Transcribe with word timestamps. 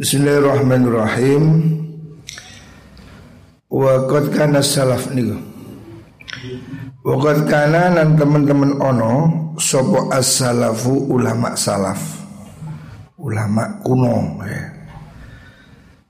Bismillahirrahmanirrahim. 0.00 1.44
Wa 3.68 4.08
qad 4.08 4.32
kana 4.32 4.64
salaf 4.64 5.12
niku. 5.12 5.36
Wa 7.04 7.20
qad 7.20 7.44
kana 7.44 7.92
nan 7.92 8.16
teman-teman 8.16 8.80
ono 8.80 9.12
sapa 9.60 10.08
as-salafu 10.16 11.04
ulama 11.04 11.52
salaf. 11.52 12.00
Ulama 13.20 13.76
kuno 13.84 14.40
ya. 14.40 14.72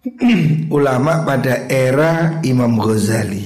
ulama 0.78 1.26
pada 1.26 1.66
era 1.66 2.38
Imam 2.46 2.78
Ghazali. 2.78 3.42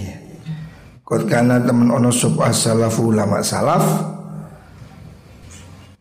Qad 1.09 1.25
kana 1.25 1.65
teman 1.65 1.89
ono 1.89 2.13
sapa 2.13 2.53
as-salafu 2.53 3.17
ulama 3.17 3.41
salaf. 3.41 4.13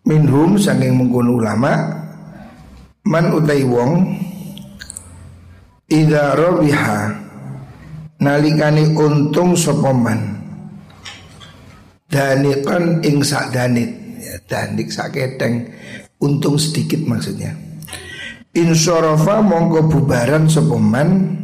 Minhum 0.04 0.60
saking 0.60 1.00
mengkono 1.00 1.40
ulama 1.40 2.04
man 3.08 3.36
utai 3.36 3.64
wong 3.68 4.24
Ida 5.94 6.34
robiha. 6.34 7.22
Nalikani 8.18 8.98
untung 8.98 9.54
sopoman 9.54 10.42
danikan 12.10 12.98
ing 13.06 13.22
sak 13.22 13.54
danit. 13.54 13.94
Ya, 14.18 14.42
danik 14.50 14.90
sak 14.90 15.14
keteng 15.14 15.70
untung 16.18 16.58
sedikit 16.58 17.04
maksudnya. 17.06 17.54
Insorofa 18.58 19.44
mongko 19.46 19.86
bubaran 19.86 20.50
sopoman 20.50 21.38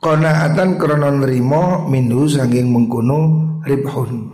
konaatan 0.00 0.80
kronon 0.80 1.24
rimo 1.28 1.84
minhu 1.90 2.24
sanging 2.24 2.72
mengkuno 2.72 3.20
ribhun. 3.68 4.32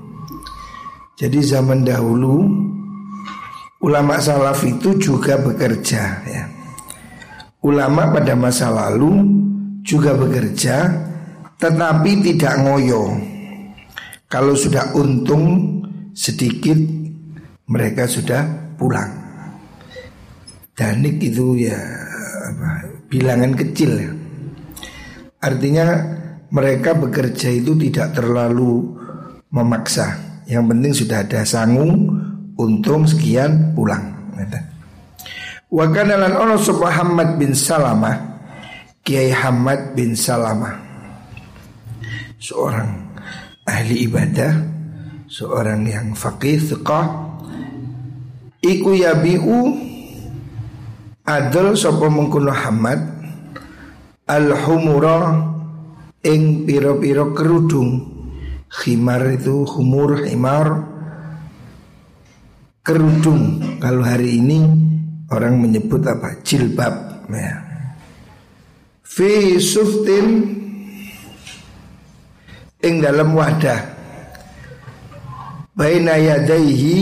Jadi 1.19 1.43
zaman 1.43 1.83
dahulu 1.83 2.47
ulama 3.83 4.21
salaf 4.23 4.63
itu 4.63 4.95
juga 5.01 5.41
bekerja 5.41 6.03
ya 6.29 6.60
ulama 7.61 8.09
pada 8.13 8.33
masa 8.37 8.73
lalu 8.73 9.21
juga 9.85 10.17
bekerja 10.17 11.09
tetapi 11.61 12.11
tidak 12.25 12.55
ngoyo. 12.65 13.21
Kalau 14.31 14.55
sudah 14.57 14.97
untung 14.97 15.77
sedikit 16.17 16.79
mereka 17.69 18.09
sudah 18.09 18.75
pulang. 18.79 19.13
Danik 20.73 21.21
itu 21.21 21.61
ya 21.61 21.77
apa, 22.49 22.89
bilangan 23.13 23.53
kecil 23.53 23.91
ya. 24.01 24.13
Artinya 25.45 25.87
mereka 26.49 26.97
bekerja 26.97 27.53
itu 27.53 27.77
tidak 27.77 28.17
terlalu 28.17 28.97
memaksa. 29.53 30.17
Yang 30.49 30.65
penting 30.73 30.93
sudah 30.97 31.19
ada 31.27 31.41
sangung, 31.45 32.09
untung 32.57 33.05
sekian 33.05 33.77
pulang. 33.77 34.33
Wa 35.71 35.87
kana 35.95 36.19
lan 36.19 36.35
ono 36.35 36.59
sapa 36.59 36.91
Hamad 36.91 37.39
bin 37.39 37.55
Salamah? 37.55 38.19
Kiai 39.07 39.31
Hamad 39.31 39.95
bin 39.95 40.19
Salamah. 40.19 40.75
Seorang 42.43 42.91
ahli 43.63 44.11
ibadah 44.11 44.51
seorang 45.31 45.87
yang 45.87 46.19
faqih 46.19 46.59
thiqah 46.59 47.07
iku 48.59 48.99
yabiu 48.99 49.79
adol 51.23 51.79
sapa 51.79 52.11
mengkono 52.11 52.51
Hamad 52.51 53.01
al 54.27 54.51
humura 54.67 55.39
ing 56.27 56.67
piro-piro 56.67 57.31
kerudung. 57.31 58.19
Khimar 58.71 59.27
itu 59.35 59.67
humur 59.67 60.23
himar 60.23 60.87
kerudung 62.87 63.59
kalau 63.83 64.07
hari 64.07 64.39
ini 64.39 64.63
Orang 65.31 65.63
menyebut 65.63 66.03
apa? 66.03 66.43
Jilbab. 66.43 66.95
Ya. 67.31 67.63
Fi 69.07 69.63
suftin 69.63 70.59
Ing 72.83 72.99
dalam 72.99 73.39
wadah. 73.39 73.79
Baina 75.79 76.19
yadaihi 76.19 76.99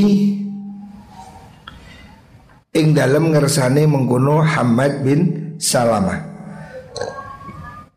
Ing 2.76 2.92
dalam 2.92 3.32
ngersane 3.32 3.88
mengkuno 3.88 4.44
Hamad 4.44 5.00
bin 5.00 5.54
Salamah. 5.56 6.20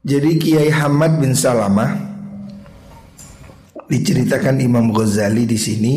Jadi 0.01 0.31
Kiai 0.39 0.71
Hamad 0.73 1.21
bin 1.21 1.37
Salamah 1.37 1.93
Diceritakan 3.85 4.57
Imam 4.63 4.89
Ghazali 4.89 5.45
di 5.45 5.59
sini. 5.59 5.95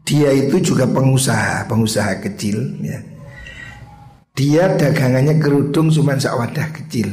Dia 0.00 0.32
itu 0.32 0.72
juga 0.72 0.88
pengusaha 0.88 1.68
Pengusaha 1.68 2.24
kecil 2.24 2.80
ya 2.80 3.07
dia 4.38 4.70
dagangannya 4.78 5.42
kerudung 5.42 5.90
cuma 5.90 6.14
sak 6.14 6.38
wadah 6.38 6.70
kecil. 6.70 7.10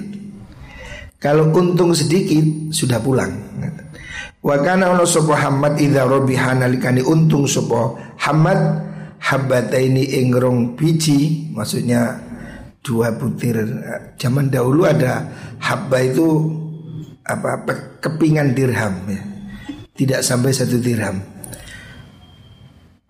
Kalau 1.17 1.49
untung 1.49 1.89
sedikit 1.97 2.69
sudah 2.69 3.01
pulang. 3.01 3.33
Wa 4.45 4.61
kana 4.61 4.93
ono 4.93 5.09
sapa 5.09 5.33
Hamad 5.33 5.81
idza 5.81 6.05
rabiha 6.05 6.53
nalikani 6.53 7.01
untung 7.01 7.49
sapa 7.49 7.97
Hamad 8.21 8.61
habataini 9.17 10.21
ing 10.21 10.37
rong 10.37 10.77
biji 10.77 11.49
maksudnya 11.49 12.21
dua 12.85 13.17
butir. 13.17 13.57
Zaman 14.21 14.53
dahulu 14.53 14.85
ada 14.85 15.25
habba 15.57 16.05
itu 16.05 16.29
apa 17.25 17.73
kepingan 18.05 18.53
dirham 18.53 19.01
ya. 19.09 19.21
Tidak 19.97 20.21
sampai 20.21 20.53
satu 20.53 20.77
dirham. 20.77 21.34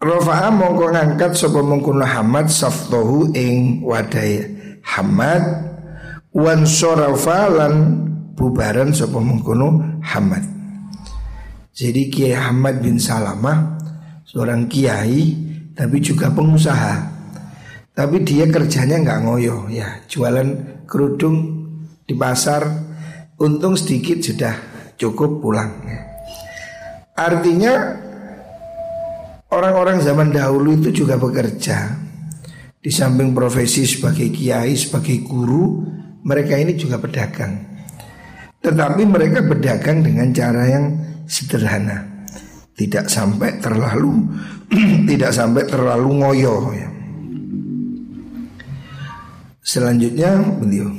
Rafa'a 0.05 0.53
mongko 0.53 0.93
ngangkat 0.93 1.33
sapa 1.33 1.66
mengkono 1.66 2.05
Hamad 2.05 2.45
saftahu 2.45 3.33
ing 3.33 3.81
wadai 3.81 4.45
Hamad 4.85 5.41
wan 6.29 6.61
sarafa 6.69 7.49
lan 7.49 8.05
bubaran 8.38 8.93
sapa 8.93 9.17
mengkono 9.17 9.97
Hamad. 10.05 10.45
Jadi 11.73 12.13
Kiai 12.13 12.38
Hamad 12.38 12.85
bin 12.85 13.01
Salamah 13.01 13.81
seorang 14.29 14.69
kiai 14.69 15.33
tapi 15.73 15.97
juga 16.05 16.29
pengusaha. 16.29 17.17
Tapi 17.95 18.22
dia 18.22 18.45
kerjanya 18.45 19.01
nggak 19.01 19.19
ngoyo 19.25 19.72
ya, 19.73 20.05
jualan 20.05 20.83
kerudung 20.85 21.66
di 22.05 22.13
pasar 22.13 22.61
untung 23.41 23.73
sedikit 23.73 24.22
sudah 24.22 24.53
cukup 25.01 25.41
pulang. 25.41 25.72
Ya. 25.87 26.01
Artinya 27.16 28.04
Orang-orang 29.55 30.03
zaman 30.03 30.35
dahulu 30.35 30.75
itu 30.75 30.91
juga 30.91 31.16
bekerja. 31.16 31.95
Di 32.75 32.91
samping 32.91 33.31
profesi 33.31 33.88
sebagai 33.88 34.29
kiai, 34.29 34.77
sebagai 34.77 35.23
guru 35.25 35.95
Mereka 36.25 36.57
ini 36.57 36.73
juga 36.73 36.97
pedagang. 36.97 37.53
Tetapi 38.57 39.05
mereka 39.05 39.45
berdagang 39.45 40.01
dengan 40.01 40.33
cara 40.33 40.66
yang 40.66 40.85
sederhana. 41.29 42.25
Tidak 42.73 43.05
sampai 43.05 43.61
terlalu 43.61 44.25
Tidak 45.09 45.31
sampai 45.31 45.63
terlalu 45.69 46.09
ngoyo 46.17 46.55
ya. 46.73 46.89
Selanjutnya 49.61 50.41
beliau. 50.57 50.89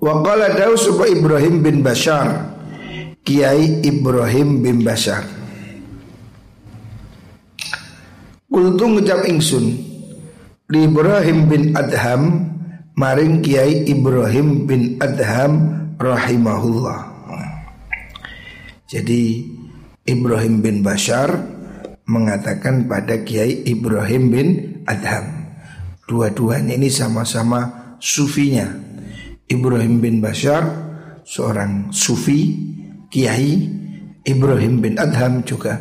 Waqala 0.00 0.56
Daus 0.56 0.88
Ibrahim 0.88 1.60
bin 1.60 1.84
Bashar. 1.84 2.56
Kiai 3.20 3.84
Ibrahim 3.84 4.64
bin 4.64 4.80
Bashar 4.80 5.43
Kultu 8.44 8.84
ngucap 8.84 9.24
ingsun 9.24 9.72
Li 10.68 10.80
Ibrahim 10.84 11.48
bin 11.48 11.62
Adham 11.72 12.52
Maring 12.92 13.40
Kiai 13.40 13.88
Ibrahim 13.88 14.68
bin 14.68 15.00
Adham 15.00 15.52
Rahimahullah. 15.96 17.00
Jadi 18.84 19.48
Ibrahim 20.04 20.60
bin 20.60 20.84
Bashar 20.84 21.32
Mengatakan 22.04 22.84
pada 22.84 23.24
Kiai 23.24 23.64
Ibrahim 23.64 24.22
bin 24.28 24.48
Adham 24.84 25.56
Dua-duanya 26.04 26.76
ini 26.76 26.92
sama-sama 26.92 27.96
sufinya. 27.96 28.68
Ibrahim 29.48 30.04
bin 30.04 30.20
Bashar 30.20 30.68
Seorang 31.24 31.88
sufi 31.96 32.52
Kiai 33.08 33.56
Ibrahim 34.20 34.84
bin 34.84 35.00
Adham 35.00 35.40
juga 35.48 35.80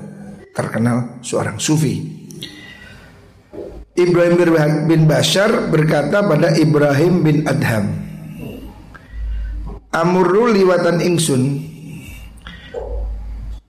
terkenal 0.55 1.19
seorang 1.19 1.59
sufi 1.59 2.22
Ibrahim 3.93 4.35
bin 4.89 5.01
Bashar 5.05 5.69
berkata 5.69 6.25
pada 6.25 6.57
Ibrahim 6.57 7.21
bin 7.21 7.37
Adham 7.45 7.93
Amurru 9.93 10.49
liwatan 10.49 10.97
ingsun 10.97 11.61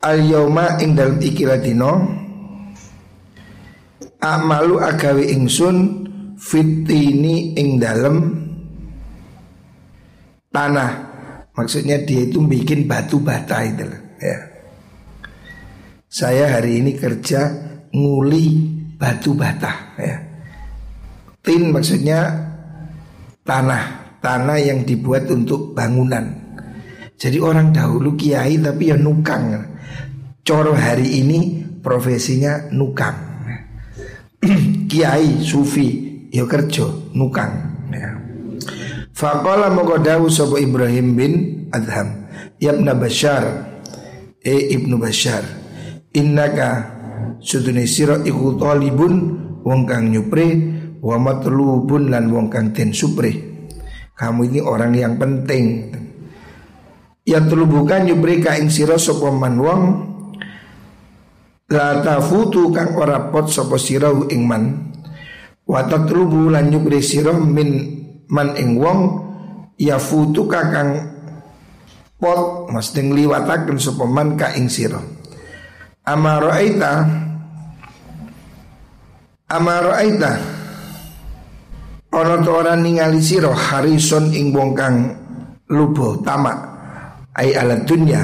Al 0.00 0.24
yauma 0.24 0.80
ing 0.80 0.96
dalam 0.96 1.20
ikilatino 1.20 1.92
Amalu 4.24 4.80
agawi 4.80 5.36
ingsun 5.36 5.76
Fitini 6.40 7.52
ing 7.60 7.76
dalam 7.76 8.16
Tanah 10.48 11.14
Maksudnya 11.54 12.02
dia 12.02 12.26
itu 12.26 12.42
bikin 12.42 12.90
batu 12.90 13.22
bata 13.22 13.62
itu 13.62 13.86
ya. 14.18 14.38
Saya 16.10 16.50
hari 16.50 16.82
ini 16.82 16.98
kerja 16.98 17.46
nguli 17.94 18.82
batu 18.98 19.34
bata 19.34 19.94
ya. 19.98 20.16
Tin 21.44 21.68
maksudnya 21.68 22.32
tanah, 23.44 24.16
tanah 24.24 24.58
yang 24.58 24.82
dibuat 24.88 25.28
untuk 25.28 25.76
bangunan. 25.76 26.24
Jadi 27.14 27.38
orang 27.38 27.70
dahulu 27.70 28.16
kiai 28.16 28.56
tapi 28.58 28.90
ya 28.90 28.96
nukang. 28.96 29.76
Coro 30.44 30.72
hari 30.72 31.20
ini 31.20 31.62
profesinya 31.84 32.72
nukang. 32.72 33.16
kiai 34.90 35.40
sufi 35.44 35.88
ya 36.32 36.48
kerja 36.48 36.88
nukang. 37.12 37.52
Ya. 37.92 38.10
Faqala 39.14 39.70
moko 39.70 40.00
dawu 40.00 40.26
sapa 40.26 40.58
Ibrahim 40.58 41.14
bin 41.14 41.32
Adham, 41.70 42.26
"Ya 42.58 42.74
Ibnu 42.74 42.90
Bashar, 42.98 43.44
eh 44.42 44.74
Ibnu 44.74 44.98
Bashar, 44.98 45.46
innaka 46.10 46.93
sudune 47.40 47.84
sira 47.84 48.20
iku 48.22 48.56
talibun 48.56 49.14
wong 49.64 49.88
kang 49.88 50.12
nyupre 50.12 50.46
wa 51.04 51.16
matlubun 51.20 52.08
lan 52.08 52.32
wong 52.32 52.48
kang 52.48 52.72
den 52.72 52.96
supre. 52.96 53.32
Kamu 54.14 54.46
ini 54.46 54.60
orang 54.62 54.94
yang 54.94 55.18
penting. 55.18 55.90
Ya 57.26 57.40
telubukan 57.42 58.04
nyupre 58.04 58.38
ka 58.38 58.54
ing 58.60 58.68
sira 58.70 59.00
sapa 59.00 59.32
man 59.32 59.56
wong 59.58 59.82
la 61.72 62.04
tafutu 62.04 62.70
kang 62.70 62.94
ora 62.94 63.32
pot 63.32 63.48
sapa 63.50 63.80
sira 63.80 64.12
ing 64.30 64.44
man. 64.44 64.64
Wa 65.64 65.88
tatlubu 65.88 66.52
lan 66.52 66.68
nyupre 66.68 67.00
sira 67.00 67.32
min 67.32 67.70
man 68.28 68.52
ing 68.60 68.76
wong 68.76 68.98
ya 69.80 69.96
futu 69.96 70.44
kakang 70.44 71.16
pot 72.20 72.68
mesti 72.68 73.00
ngliwataken 73.00 73.76
sapa 73.80 74.04
man 74.04 74.36
ka 74.36 74.52
ing 74.54 74.68
sira. 74.68 75.23
Amara 76.04 76.60
aita 76.60 76.92
Amara 79.48 80.04
aita 80.04 80.32
Ono 82.12 82.34
to 82.44 82.50
ora 82.52 82.76
ningali 82.76 83.24
sira 83.24 83.50
harison 83.50 84.30
ing 84.36 84.52
wong 84.54 84.76
kang 84.76 84.96
lubo 85.72 86.22
tamak. 86.22 86.54
Ai 87.34 87.56
ala 87.56 87.82
dunya 87.82 88.22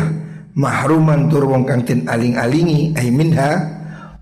mahruman 0.55 1.27
tur 1.27 1.50
wong 1.50 1.67
kang 1.67 1.82
den 1.82 2.06
aling-alingi 2.06 2.94
ai 2.94 3.11
minha 3.11 3.50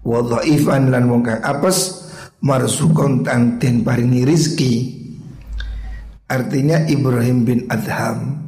wa 0.07 0.25
dhaifan 0.25 0.89
lan 0.89 1.13
wong 1.13 1.21
kang 1.21 1.45
apes 1.45 2.09
marsukon 2.41 3.27
tang 3.27 3.61
den 3.61 3.85
paringi 3.85 4.25
rizki. 4.25 4.75
Artinya 6.31 6.89
Ibrahim 6.89 7.45
bin 7.45 7.61
Adham 7.69 8.41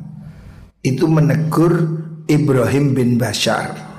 itu 0.80 1.04
menegur 1.04 2.00
Ibrahim 2.30 2.96
bin 2.96 3.20
Bashar 3.20 3.89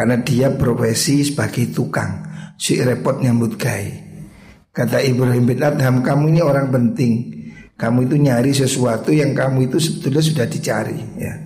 karena 0.00 0.16
dia 0.24 0.48
profesi 0.48 1.20
sebagai 1.20 1.76
tukang 1.76 2.24
si 2.56 2.80
repot 2.80 3.20
nyambut 3.20 3.60
gai. 3.60 4.00
Kata 4.72 4.96
Ibrahim 4.96 5.44
bin 5.44 5.60
Adham, 5.60 6.00
kamu 6.00 6.32
ini 6.32 6.40
orang 6.40 6.72
penting. 6.72 7.28
Kamu 7.76 8.08
itu 8.08 8.16
nyari 8.16 8.48
sesuatu 8.48 9.12
yang 9.12 9.36
kamu 9.36 9.68
itu 9.68 9.76
sebetulnya 9.76 10.24
sudah 10.24 10.46
dicari. 10.48 10.96
Ya. 11.20 11.36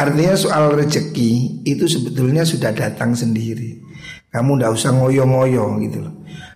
Artinya 0.00 0.32
soal 0.32 0.72
rezeki 0.72 1.60
itu 1.68 1.84
sebetulnya 1.84 2.48
sudah 2.48 2.72
datang 2.72 3.12
sendiri. 3.12 3.84
Kamu 4.32 4.64
ndak 4.64 4.80
usah 4.80 4.96
ngoyo-ngoyo 4.96 5.76
gitu. 5.84 6.08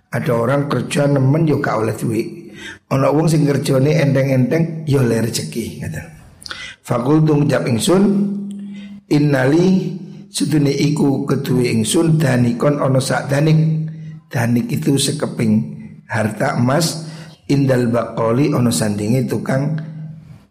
Ada 0.09 0.33
orang 0.33 0.65
kerja 0.65 1.05
nemen 1.05 1.45
yo 1.45 1.61
gak 1.61 1.77
oleh 1.77 1.93
duit. 1.93 2.57
Ono 2.89 3.05
wong 3.05 3.29
sing 3.29 3.45
kerjane 3.45 4.01
enteng-enteng 4.01 4.81
yo 4.89 5.05
oleh 5.05 5.29
rezeki 5.29 5.65
gitu. 5.77 6.01
Fakultu 6.81 7.37
ngucap 7.37 7.69
ingsun 7.69 8.01
innali 9.13 9.93
sedune 10.29 10.69
iku 10.69 11.25
kedue 11.25 11.73
ingsun 11.73 12.21
danikon 12.21 12.77
ono 12.77 13.01
sak 13.01 13.33
danik. 13.33 13.57
Danik 14.29 14.69
itu 14.69 14.93
sekeping 14.93 15.53
harta 16.05 16.53
emas 16.53 17.09
indal 17.49 17.89
bakoli 17.89 18.53
ono 18.53 18.69
sandingi 18.69 19.25
tukang 19.25 19.73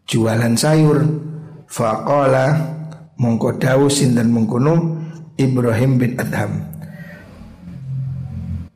jualan 0.02 0.58
sayur. 0.58 0.98
Faqala 1.70 2.58
mongko 3.22 3.60
dawu 3.62 3.86
sinten 3.86 4.34
mengkono 4.34 4.98
Ibrahim 5.38 6.00
bin 6.00 6.18
Adham. 6.18 6.58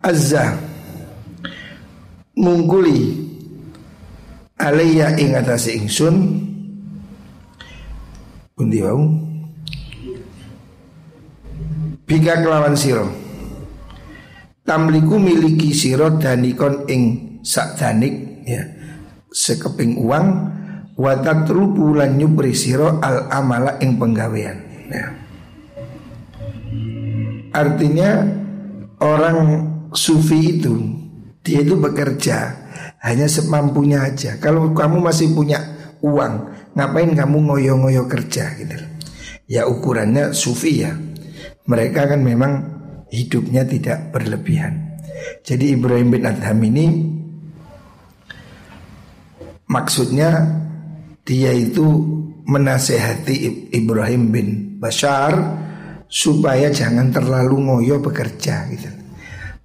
Azza 0.02 0.54
mungkuli 2.38 3.26
alaiya 4.60 5.18
ing 5.18 5.34
atase 5.34 5.74
ingsun. 5.74 6.14
Pundi 8.54 8.84
wau 8.84 9.31
Bika 12.02 12.42
kelawan 12.42 12.74
siro 12.74 13.06
tamliku 14.62 15.18
miliki 15.18 15.74
siro 15.74 16.18
danikon 16.18 16.86
ing 16.86 17.02
sak 17.42 17.78
danik 17.78 18.44
ya 18.46 18.62
sekeping 19.30 19.98
uang 19.98 20.26
watak 20.94 21.50
bulan 21.50 22.14
nyupri 22.14 22.54
siro 22.54 23.02
al 23.02 23.26
amala 23.32 23.78
ing 23.82 23.98
penggawean 23.98 24.58
ya. 24.86 25.06
artinya 27.52 28.10
orang 29.02 29.38
sufi 29.92 30.58
itu 30.58 30.74
dia 31.42 31.60
itu 31.66 31.74
bekerja 31.74 32.62
hanya 33.02 33.26
semampunya 33.26 34.06
aja. 34.06 34.38
Kalau 34.38 34.70
kamu 34.70 35.02
masih 35.02 35.34
punya 35.34 35.58
uang 36.06 36.54
ngapain 36.78 37.10
kamu 37.18 37.50
ngoyo-ngoyo 37.50 38.06
kerja 38.06 38.54
gitu? 38.56 38.78
Ya 39.50 39.66
ukurannya 39.66 40.30
sufi 40.32 40.86
ya 40.86 40.94
mereka 41.66 42.10
kan 42.10 42.20
memang 42.22 42.52
hidupnya 43.12 43.62
tidak 43.68 44.10
berlebihan. 44.10 44.98
Jadi 45.46 45.76
Ibrahim 45.76 46.08
bin 46.10 46.24
Adham 46.26 46.58
ini 46.64 46.86
maksudnya 49.70 50.60
dia 51.22 51.52
itu 51.54 51.86
menasehati 52.42 53.70
Ibrahim 53.70 54.22
bin 54.34 54.48
Bashar 54.82 55.62
supaya 56.10 56.68
jangan 56.68 57.14
terlalu 57.14 57.56
ngoyo 57.62 58.02
bekerja 58.02 58.66
gitu. 58.74 58.90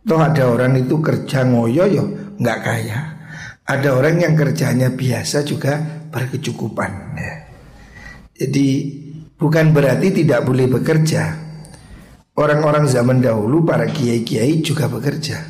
Toh 0.07 0.21
ada 0.21 0.47
orang 0.47 0.77
itu 0.79 1.01
kerja 1.03 1.43
ngoyo 1.43 1.83
yo 1.89 2.05
nggak 2.37 2.59
kaya. 2.63 2.99
Ada 3.67 3.99
orang 3.99 4.23
yang 4.23 4.33
kerjanya 4.39 4.87
biasa 4.95 5.43
juga 5.43 5.75
berkecukupan. 6.07 6.91
Ya. 7.19 7.33
Jadi 8.39 8.67
bukan 9.35 9.75
berarti 9.75 10.23
tidak 10.23 10.47
boleh 10.47 10.71
bekerja, 10.71 11.46
Orang-orang 12.37 12.85
zaman 12.85 13.17
dahulu 13.17 13.65
para 13.65 13.89
kiai-kiai 13.89 14.61
juga 14.61 14.85
bekerja. 14.85 15.41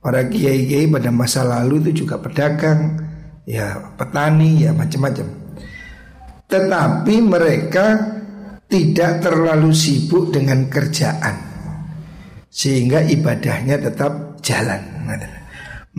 Para 0.00 0.24
kiai-kiai 0.24 0.88
pada 0.88 1.12
masa 1.12 1.44
lalu 1.44 1.84
itu 1.84 2.04
juga 2.04 2.16
pedagang, 2.24 2.96
ya 3.44 3.92
petani, 3.92 4.64
ya 4.64 4.72
macam-macam. 4.72 5.28
Tetapi 6.48 7.14
mereka 7.20 7.86
tidak 8.64 9.20
terlalu 9.28 9.76
sibuk 9.76 10.32
dengan 10.32 10.72
kerjaan 10.72 11.36
sehingga 12.48 13.04
ibadahnya 13.04 13.76
tetap 13.76 14.40
jalan. 14.40 14.80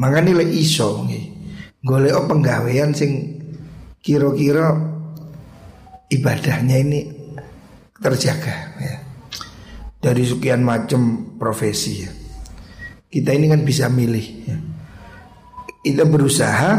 Maka 0.01 0.17
nilai 0.25 0.49
iso 0.49 1.05
golek 1.85 2.17
penggawean 2.25 2.89
sing 2.97 3.37
kira-kira 4.01 4.73
ibadahnya 6.09 6.81
ini 6.81 6.99
terjaga 8.01 8.55
ya 8.81 9.04
dari 10.05 10.21
sekian 10.21 10.61
macam 10.61 11.33
profesi 11.41 12.05
ya. 12.05 12.11
Kita 13.09 13.33
ini 13.33 13.49
kan 13.49 13.65
bisa 13.65 13.89
milih 13.89 14.27
ya. 14.45 14.57
Kita 15.81 16.05
berusaha 16.05 16.71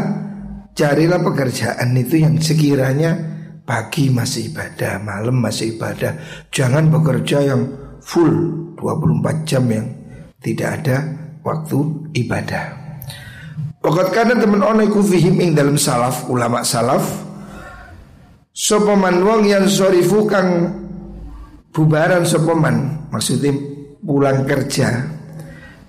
carilah 0.71 1.19
pekerjaan 1.19 1.91
itu 1.99 2.23
yang 2.23 2.39
sekiranya 2.39 3.19
pagi 3.67 4.07
masih 4.07 4.55
ibadah, 4.55 5.03
malam 5.03 5.43
masih 5.43 5.75
ibadah. 5.75 6.15
Jangan 6.47 6.87
bekerja 6.87 7.43
yang 7.43 7.67
full 7.99 8.71
24 8.79 9.43
jam 9.43 9.67
yang 9.67 9.91
tidak 10.39 10.79
ada 10.79 10.97
waktu 11.43 12.07
ibadah. 12.15 12.65
Pokok 13.83 14.15
karena 14.15 14.39
teman 14.39 14.63
onai 14.63 14.87
kufihim 14.87 15.43
ing 15.43 15.51
dalam 15.51 15.75
salaf 15.75 16.31
ulama 16.31 16.63
salaf 16.63 17.27
Sopaman 18.57 19.21
wong 19.21 19.45
yang 19.45 19.69
sorifu 19.69 20.25
kang 20.25 20.73
bubaran 21.77 22.25
sopaman 22.25 23.05
maksudnya 23.13 23.53
pulang 24.01 24.49
kerja. 24.49 25.13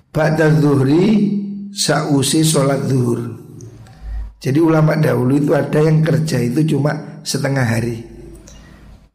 Pada 0.09 0.53
zuhri 0.53 1.33
sausi 1.73 2.45
sholat 2.45 2.85
zuhur. 2.85 3.21
Jadi 4.37 4.59
ulama 4.61 4.97
dahulu 4.97 5.37
itu 5.37 5.51
ada 5.57 5.81
yang 5.81 6.05
kerja 6.05 6.37
itu 6.45 6.77
cuma 6.77 7.21
setengah 7.25 7.65
hari. 7.65 7.97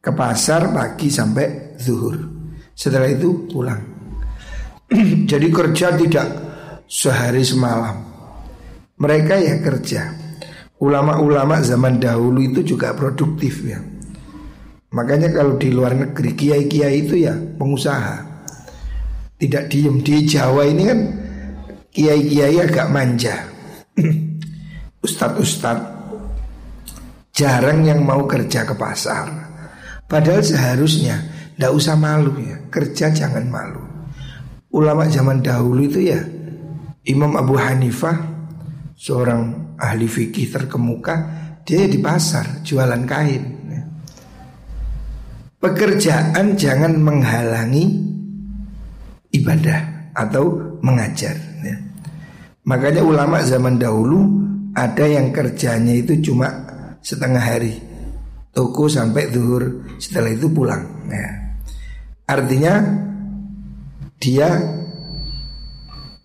Ke 0.03 0.11
pasar 0.11 0.75
pagi 0.75 1.11
sampai 1.11 1.79
zuhur. 1.79 2.19
Setelah 2.75 3.11
itu 3.11 3.47
pulang. 3.47 3.83
Jadi 5.31 5.49
kerja 5.51 5.95
tidak 5.95 6.29
sehari 6.91 7.43
semalam. 7.47 8.03
Mereka 8.99 9.35
ya 9.39 9.57
kerja. 9.63 10.03
Ulama-ulama 10.79 11.63
zaman 11.63 12.03
dahulu 12.03 12.43
itu 12.45 12.61
juga 12.75 12.93
produktif 12.95 13.63
ya 13.65 13.94
Makanya 14.95 15.35
kalau 15.35 15.59
di 15.59 15.75
luar 15.75 15.99
negeri 15.99 16.39
kiai-kiai 16.39 17.03
itu 17.03 17.27
ya 17.27 17.35
pengusaha. 17.35 18.33
Tidak 19.35 19.67
diem 19.67 19.99
di 19.99 20.23
Jawa 20.23 20.63
ini 20.63 20.83
kan 20.87 21.01
kiai-kiai 21.91 22.57
agak 22.63 22.87
manja. 22.95 23.35
Ustadz-ustadz 25.05 25.95
jarang 27.35 27.83
yang 27.83 28.07
mau 28.07 28.23
kerja 28.25 28.63
ke 28.63 28.79
pasar. 28.79 29.27
Padahal 30.07 30.47
seharusnya 30.47 31.19
tidak 31.59 31.73
usah 31.75 31.99
malu 31.99 32.39
ya, 32.39 32.63
kerja 32.71 33.11
jangan 33.11 33.51
malu. 33.51 33.83
Ulama 34.71 35.11
zaman 35.11 35.43
dahulu 35.43 35.87
itu 35.87 36.07
ya 36.07 36.23
Imam 37.07 37.35
Abu 37.35 37.59
Hanifah 37.59 38.17
seorang 38.95 39.75
ahli 39.77 40.07
fikih 40.07 40.51
terkemuka, 40.55 41.15
dia 41.67 41.85
di 41.91 41.99
pasar 41.99 42.63
jualan 42.63 43.03
kain. 43.05 43.54
Pekerjaan 45.65 46.61
jangan 46.61 46.93
menghalangi 47.01 47.89
ibadah 49.33 50.13
atau 50.13 50.77
mengajar. 50.85 51.33
Ya. 51.65 51.81
Makanya 52.69 53.01
ulama 53.01 53.41
zaman 53.41 53.81
dahulu 53.81 54.45
ada 54.77 55.09
yang 55.09 55.33
kerjanya 55.33 55.97
itu 55.97 56.21
cuma 56.21 56.53
setengah 57.01 57.41
hari, 57.41 57.81
toko 58.53 58.93
sampai 58.93 59.33
zuhur, 59.33 59.89
setelah 59.97 60.37
itu 60.37 60.53
pulang. 60.53 60.85
Ya. 61.09 61.57
Artinya 62.29 62.85
dia 64.21 64.49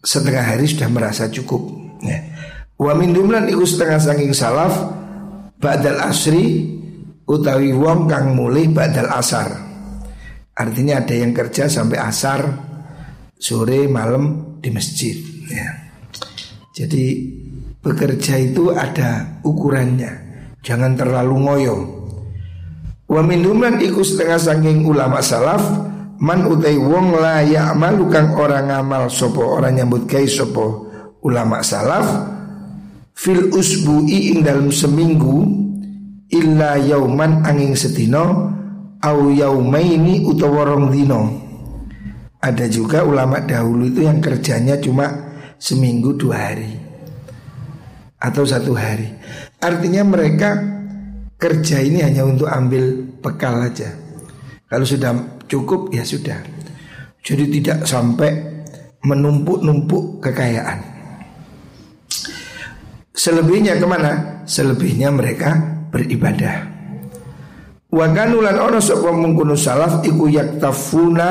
setengah 0.04 0.44
hari 0.44 0.68
sudah 0.68 0.92
merasa 0.92 1.32
cukup. 1.32 1.64
Ya. 2.04 2.28
Wa 2.76 2.92
min 2.92 3.16
dumlan 3.16 3.48
iku 3.48 3.64
setengah 3.64 4.04
saking 4.04 4.36
salaf 4.36 4.72
ba'dal 5.60 6.00
asri 6.04 6.79
utawi 7.30 7.70
wong 7.78 8.10
kang 8.10 8.34
mulai 8.34 8.66
ba'dal 8.66 9.14
asar. 9.14 9.54
Artinya 10.58 11.00
ada 11.00 11.14
yang 11.14 11.32
kerja 11.32 11.70
sampai 11.70 12.02
asar 12.02 12.42
sore 13.38 13.86
malam 13.86 14.58
di 14.60 14.74
masjid 14.74 15.16
ya. 15.48 15.70
Jadi 16.74 17.06
bekerja 17.80 18.36
itu 18.42 18.74
ada 18.74 19.40
ukurannya. 19.46 20.28
Jangan 20.60 20.98
terlalu 20.98 21.36
ngoyo. 21.40 21.78
Wa 23.08 23.22
min 23.24 23.46
dumlan 23.46 23.80
iku 23.80 24.04
setengah 24.04 24.42
saking 24.42 24.84
ulama 24.84 25.24
salaf 25.24 25.64
man 26.20 26.44
utai 26.44 26.76
wong 26.76 27.16
la 27.16 27.40
ya'malu 27.46 28.12
kang 28.12 28.36
orang 28.36 28.68
ngamal 28.68 29.08
sopo 29.08 29.56
orang 29.56 29.80
nyambut 29.80 30.04
kai 30.04 30.28
sopo 30.28 30.92
ulama 31.24 31.64
salaf 31.64 32.06
fil 33.16 33.50
usbu'i 33.56 34.36
ing 34.36 34.44
dalam 34.44 34.70
seminggu 34.70 35.69
illa 36.30 36.78
yauman 36.78 37.46
angin 37.46 37.74
setino 37.74 38.54
au 39.02 39.20
yaumaini 39.34 40.26
utawa 40.26 40.70
rong 40.70 40.94
dino 40.94 41.22
ada 42.40 42.66
juga 42.72 43.04
ulama 43.04 43.44
dahulu 43.44 43.90
itu 43.90 44.06
yang 44.06 44.24
kerjanya 44.24 44.80
cuma 44.80 45.36
seminggu 45.60 46.16
dua 46.16 46.38
hari 46.50 46.72
atau 48.20 48.44
satu 48.44 48.76
hari 48.76 49.12
artinya 49.60 50.04
mereka 50.08 50.56
kerja 51.40 51.80
ini 51.84 52.04
hanya 52.04 52.28
untuk 52.28 52.52
ambil 52.52 53.08
bekal 53.24 53.64
aja 53.64 53.96
kalau 54.70 54.86
sudah 54.86 55.42
cukup 55.50 55.90
ya 55.90 56.06
sudah. 56.06 56.38
Jadi 57.26 57.60
tidak 57.60 57.90
sampai 57.90 58.32
menumpuk-numpuk 59.02 60.22
kekayaan. 60.22 60.80
Selebihnya 63.12 63.76
ke 63.82 63.86
mana? 63.90 64.46
Selebihnya 64.46 65.12
mereka 65.12 65.79
beribadah. 65.90 66.80
Waganulan 67.90 68.62
orang 68.62 68.86
sapa 68.86 69.10
mengkuno 69.10 69.58
salaf 69.58 70.06
iku 70.06 70.30
yaktafuna 70.30 71.30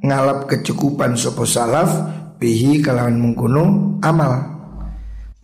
ngalap 0.00 0.48
kecukupan 0.48 1.20
sopo 1.20 1.44
salaf 1.44 1.92
bihi 2.40 2.80
kalawan 2.80 3.20
mengkuno 3.20 3.96
amal. 4.00 4.50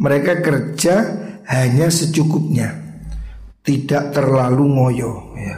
Mereka 0.00 0.40
kerja 0.40 0.94
hanya 1.48 1.92
secukupnya, 1.92 2.70
tidak 3.60 4.16
terlalu 4.16 4.64
ngoyo. 4.72 5.12
Ya. 5.36 5.56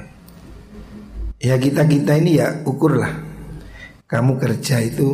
Ya 1.40 1.56
kita 1.56 1.88
kita 1.88 2.20
ini 2.20 2.37
ya 2.37 2.61
ukurlah 2.68 3.16
Kamu 4.04 4.37
kerja 4.37 4.76
itu 4.85 5.09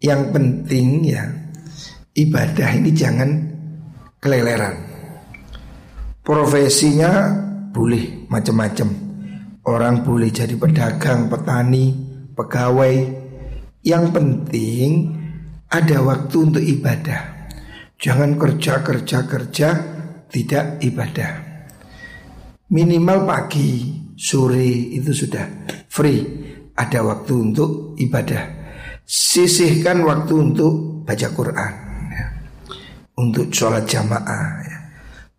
Yang 0.00 0.22
penting 0.32 0.86
ya 1.04 1.28
Ibadah 2.16 2.70
ini 2.80 2.90
jangan 2.96 3.28
Keleleran 4.16 4.89
Profesinya 6.20 7.32
Boleh 7.70 8.26
macam-macam 8.28 8.88
Orang 9.66 10.02
boleh 10.02 10.32
jadi 10.32 10.56
pedagang, 10.56 11.28
petani, 11.28 11.92
pegawai 12.32 12.94
Yang 13.84 14.04
penting 14.12 14.90
Ada 15.68 16.00
waktu 16.00 16.36
untuk 16.40 16.64
ibadah 16.64 17.50
Jangan 18.00 18.38
kerja, 18.40 18.80
kerja, 18.80 19.18
kerja 19.28 19.68
Tidak 20.30 20.64
ibadah 20.84 21.32
Minimal 22.70 23.26
pagi 23.26 23.70
sore 24.14 24.94
itu 24.94 25.10
sudah 25.10 25.42
free, 25.90 26.22
ada 26.78 27.02
waktu 27.02 27.50
untuk 27.50 27.98
ibadah. 27.98 28.62
Sisihkan 29.02 30.06
waktu 30.06 30.34
untuk 30.38 31.02
baca 31.02 31.28
Quran, 31.34 31.72
ya. 32.14 32.26
untuk 33.18 33.50
sholat 33.50 33.90
jamaah. 33.90 34.69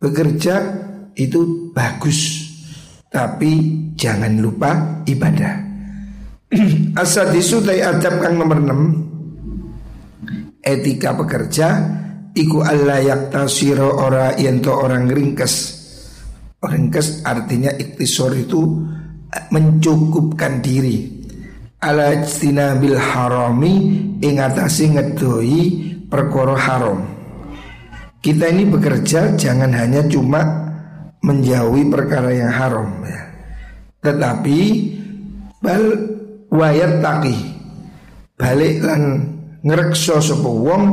Bekerja 0.01 0.55
itu 1.13 1.69
bagus, 1.69 2.49
tapi 3.13 3.53
jangan 3.93 4.41
lupa 4.41 5.05
ibadah. 5.05 5.53
Asadisu 7.01 7.61
tay 7.61 7.85
adab 7.85 8.17
kang 8.19 8.35
nomor 8.35 8.59
6 8.59 10.59
Etika 10.59 11.15
pekerja 11.15 11.79
Iku 12.35 12.59
Allah 12.59 12.99
yaktasiro 12.99 14.03
ora 14.03 14.35
yento 14.35 14.75
orang 14.75 15.07
ringkes 15.07 15.79
Ringkes 16.59 17.23
artinya 17.23 17.71
iktisor 17.71 18.35
itu 18.35 18.83
mencukupkan 19.47 20.59
diri 20.59 21.21
ala 21.81 22.13
bil 22.77 22.93
harami 22.93 23.73
ingatasi 24.21 24.93
ngedoi 24.93 25.57
perkoro 26.13 26.53
haram. 26.53 27.10
Kita 28.21 28.53
ini 28.53 28.69
bekerja 28.69 29.33
jangan 29.33 29.73
hanya 29.73 30.05
cuma 30.05 30.45
menjauhi 31.25 31.89
perkara 31.89 32.29
yang 32.29 32.53
haram 32.53 33.01
ya. 33.01 33.21
Tetapi 34.05 34.59
bal 35.57 35.83
wayat 36.53 37.01
taki 37.01 37.37
balik 38.37 38.85
lan 38.85 39.25
ngrekso 39.65 40.21
sapa 40.21 40.45
wong 40.45 40.83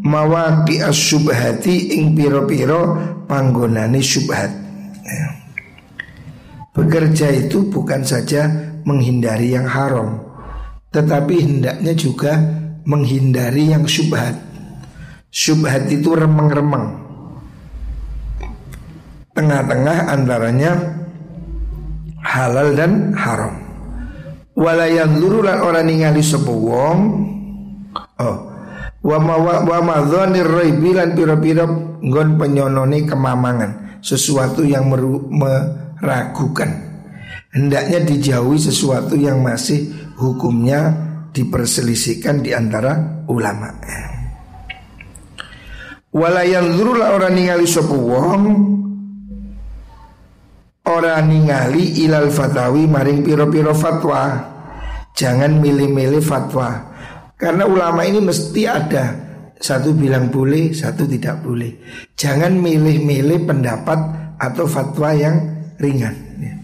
mawaqi 0.00 0.80
asyubhati 0.80 2.00
ing 2.00 2.16
piro-piro 2.16 2.96
panggonane 3.28 4.00
syubhat. 4.00 4.48
Bekerja 6.72 7.28
itu 7.28 7.68
bukan 7.68 8.06
saja 8.06 8.46
menghindari 8.86 9.52
yang 9.52 9.66
haram 9.66 10.22
Tetapi 10.94 11.34
hendaknya 11.42 11.92
juga 11.98 12.38
menghindari 12.86 13.74
yang 13.74 13.84
syubhat 13.84 14.49
Syubhat 15.30 15.86
itu 15.90 16.14
remeng-remeng 16.14 16.98
Tengah-tengah 19.30 20.10
antaranya 20.10 20.72
halal 22.20 22.74
dan 22.74 23.14
haram 23.14 23.54
Walayan 24.58 25.22
lurulan 25.22 25.62
orang 25.62 25.86
ningali 25.86 26.20
sebuah 26.20 26.94
Oh 28.20 28.50
Wa 29.00 29.16
ma 29.16 29.40
wa 29.40 29.78
ma 29.80 29.96
dzanir 30.04 30.44
raibilan 30.44 31.16
pira-pira 31.16 31.64
nggon 32.04 32.36
penyonone 32.36 33.08
kemamangan 33.08 34.00
sesuatu 34.04 34.60
yang 34.60 34.92
meru, 34.92 35.24
meragukan. 35.32 36.68
Hendaknya 37.48 38.04
dijauhi 38.04 38.60
sesuatu 38.60 39.16
yang 39.16 39.40
masih 39.40 39.88
hukumnya 40.20 40.92
diperselisihkan 41.32 42.44
di 42.44 42.52
antara 42.52 43.24
ulama. 43.24 43.72
Walayan 46.10 46.74
zurulah 46.74 47.14
orang 47.14 47.34
ningali 47.38 47.66
sopo 47.66 47.94
wong 47.94 48.42
Orang 50.90 51.30
ningali 51.30 52.02
ilal 52.02 52.32
fatawi 52.34 52.90
maring 52.90 53.22
piro-piro 53.22 53.70
fatwa 53.76 54.42
Jangan 55.14 55.62
milih-milih 55.62 56.22
fatwa 56.22 56.74
Karena 57.38 57.62
ulama 57.66 58.02
ini 58.02 58.18
mesti 58.18 58.62
ada 58.66 59.14
Satu 59.60 59.94
bilang 59.94 60.32
boleh, 60.32 60.74
satu 60.74 61.06
tidak 61.06 61.46
boleh 61.46 61.78
Jangan 62.18 62.58
milih-milih 62.58 63.46
pendapat 63.46 64.20
atau 64.40 64.64
fatwa 64.64 65.12
yang 65.12 65.36
ringan. 65.76 66.16
Ya. 66.40 66.54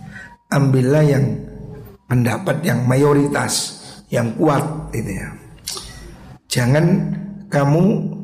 Ambillah 0.57 1.05
yang 1.05 1.25
pendapat 2.09 2.65
yang 2.65 2.89
mayoritas, 2.89 3.85
yang 4.09 4.33
kuat, 4.41 4.65
gitu 4.97 5.13
ya. 5.13 5.29
Jangan 6.49 6.87
kamu 7.53 8.16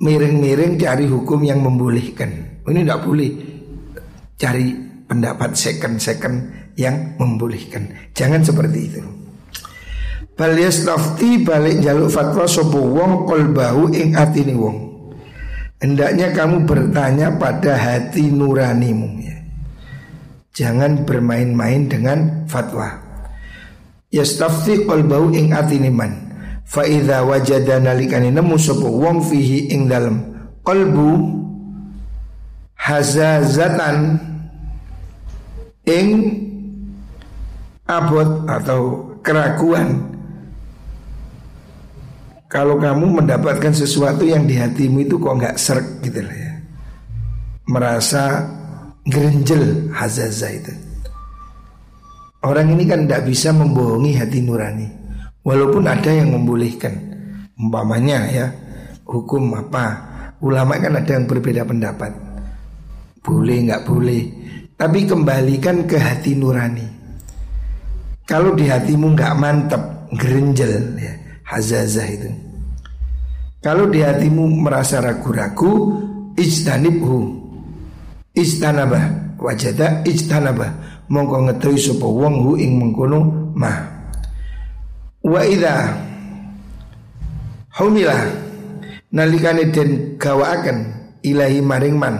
miring-miring 0.00 0.76
cari 0.76 1.08
hukum 1.08 1.40
yang 1.44 1.64
membolehkan. 1.64 2.60
Ini 2.66 2.84
tidak 2.84 3.00
boleh 3.06 3.30
cari 4.36 4.68
pendapat 5.06 5.56
second-second 5.56 6.36
yang 6.76 7.16
membolehkan. 7.16 8.12
Jangan 8.12 8.44
seperti 8.44 8.78
itu. 8.92 9.00
Balias 10.36 10.84
tafti 10.84 11.40
balik 11.40 11.80
jaluk 11.80 12.12
fatwa 12.12 12.44
sopo 12.44 12.76
wong 12.76 13.24
kolbahu 13.24 13.88
ing 13.96 14.12
atini 14.12 14.52
wong. 14.52 14.78
Hendaknya 15.80 16.32
kamu 16.32 16.68
bertanya 16.68 17.32
pada 17.40 17.76
hati 17.76 18.28
nuranimu 18.28 19.08
ya. 19.24 19.36
Jangan 20.52 21.08
bermain-main 21.08 21.88
dengan 21.88 22.44
fatwa. 22.48 23.00
Yastafti 24.12 24.84
qalbau 24.84 25.32
ing 25.32 25.52
atiniman. 25.52 26.25
Fa 26.66 26.82
idza 26.82 27.22
wajada 27.22 27.78
nalikane 27.78 28.34
nemu 28.34 28.58
sapa 28.58 28.90
wong 28.90 29.22
fihi 29.22 29.70
ing 29.70 29.86
dalem. 29.86 30.18
Qalbu 30.66 31.10
hazazatan 32.74 34.18
ing 35.86 36.08
abot 37.86 38.50
atau 38.50 39.14
keraguan. 39.22 40.10
Kalau 42.50 42.82
kamu 42.82 43.22
mendapatkan 43.22 43.70
sesuatu 43.70 44.26
yang 44.26 44.46
di 44.46 44.58
hatimu 44.58 45.06
itu 45.06 45.22
kok 45.22 45.38
nggak 45.38 45.58
serk 45.58 46.02
gitu 46.02 46.18
lah 46.18 46.34
ya. 46.34 46.52
Merasa 47.70 48.42
gerenjel 49.06 49.90
hazaza 49.94 50.50
itu. 50.50 50.74
Orang 52.42 52.74
ini 52.74 52.86
kan 52.86 53.06
tidak 53.06 53.26
bisa 53.26 53.50
membohongi 53.50 54.14
hati 54.18 54.38
nurani 54.42 55.05
walaupun 55.46 55.86
ada 55.86 56.10
yang 56.10 56.34
membolehkan 56.34 56.98
umpamanya 57.54 58.18
ya 58.26 58.46
hukum 59.06 59.54
apa 59.54 59.84
ulama 60.42 60.82
kan 60.82 60.98
ada 60.98 61.14
yang 61.14 61.30
berbeda 61.30 61.62
pendapat 61.62 62.10
boleh 63.22 63.56
nggak 63.70 63.86
boleh 63.86 64.22
tapi 64.74 65.06
kembalikan 65.06 65.86
ke 65.86 65.96
hati 65.96 66.34
nurani 66.34 66.86
kalau 68.26 68.58
di 68.58 68.66
hatimu 68.66 69.14
nggak 69.14 69.34
mantap 69.38 70.10
gerenjel 70.10 70.98
ya 70.98 71.14
hazazah 71.46 72.08
itu. 72.10 72.30
Kalau 73.62 73.86
di 73.90 74.02
hatimu 74.02 74.66
merasa 74.66 75.02
ragu-ragu, 75.02 75.94
ijtanibhu. 76.34 77.46
Ijtanabah 78.36 79.38
wajada 79.40 80.02
ijtanabah. 80.04 80.70
Mongko 81.06 81.50
ngetui 81.50 81.78
sapa 81.78 82.06
wong 82.06 82.34
hu 82.42 82.52
ing 82.58 82.82
mengkono 82.82 83.50
mah. 83.54 83.95
Wa 85.26 85.42
idza 85.42 85.90
humilah 87.74 88.22
nalikane 89.10 89.74
den 89.74 90.14
gawaaken 90.22 90.78
ilahi 91.26 91.58
maring 91.58 91.98
man 91.98 92.14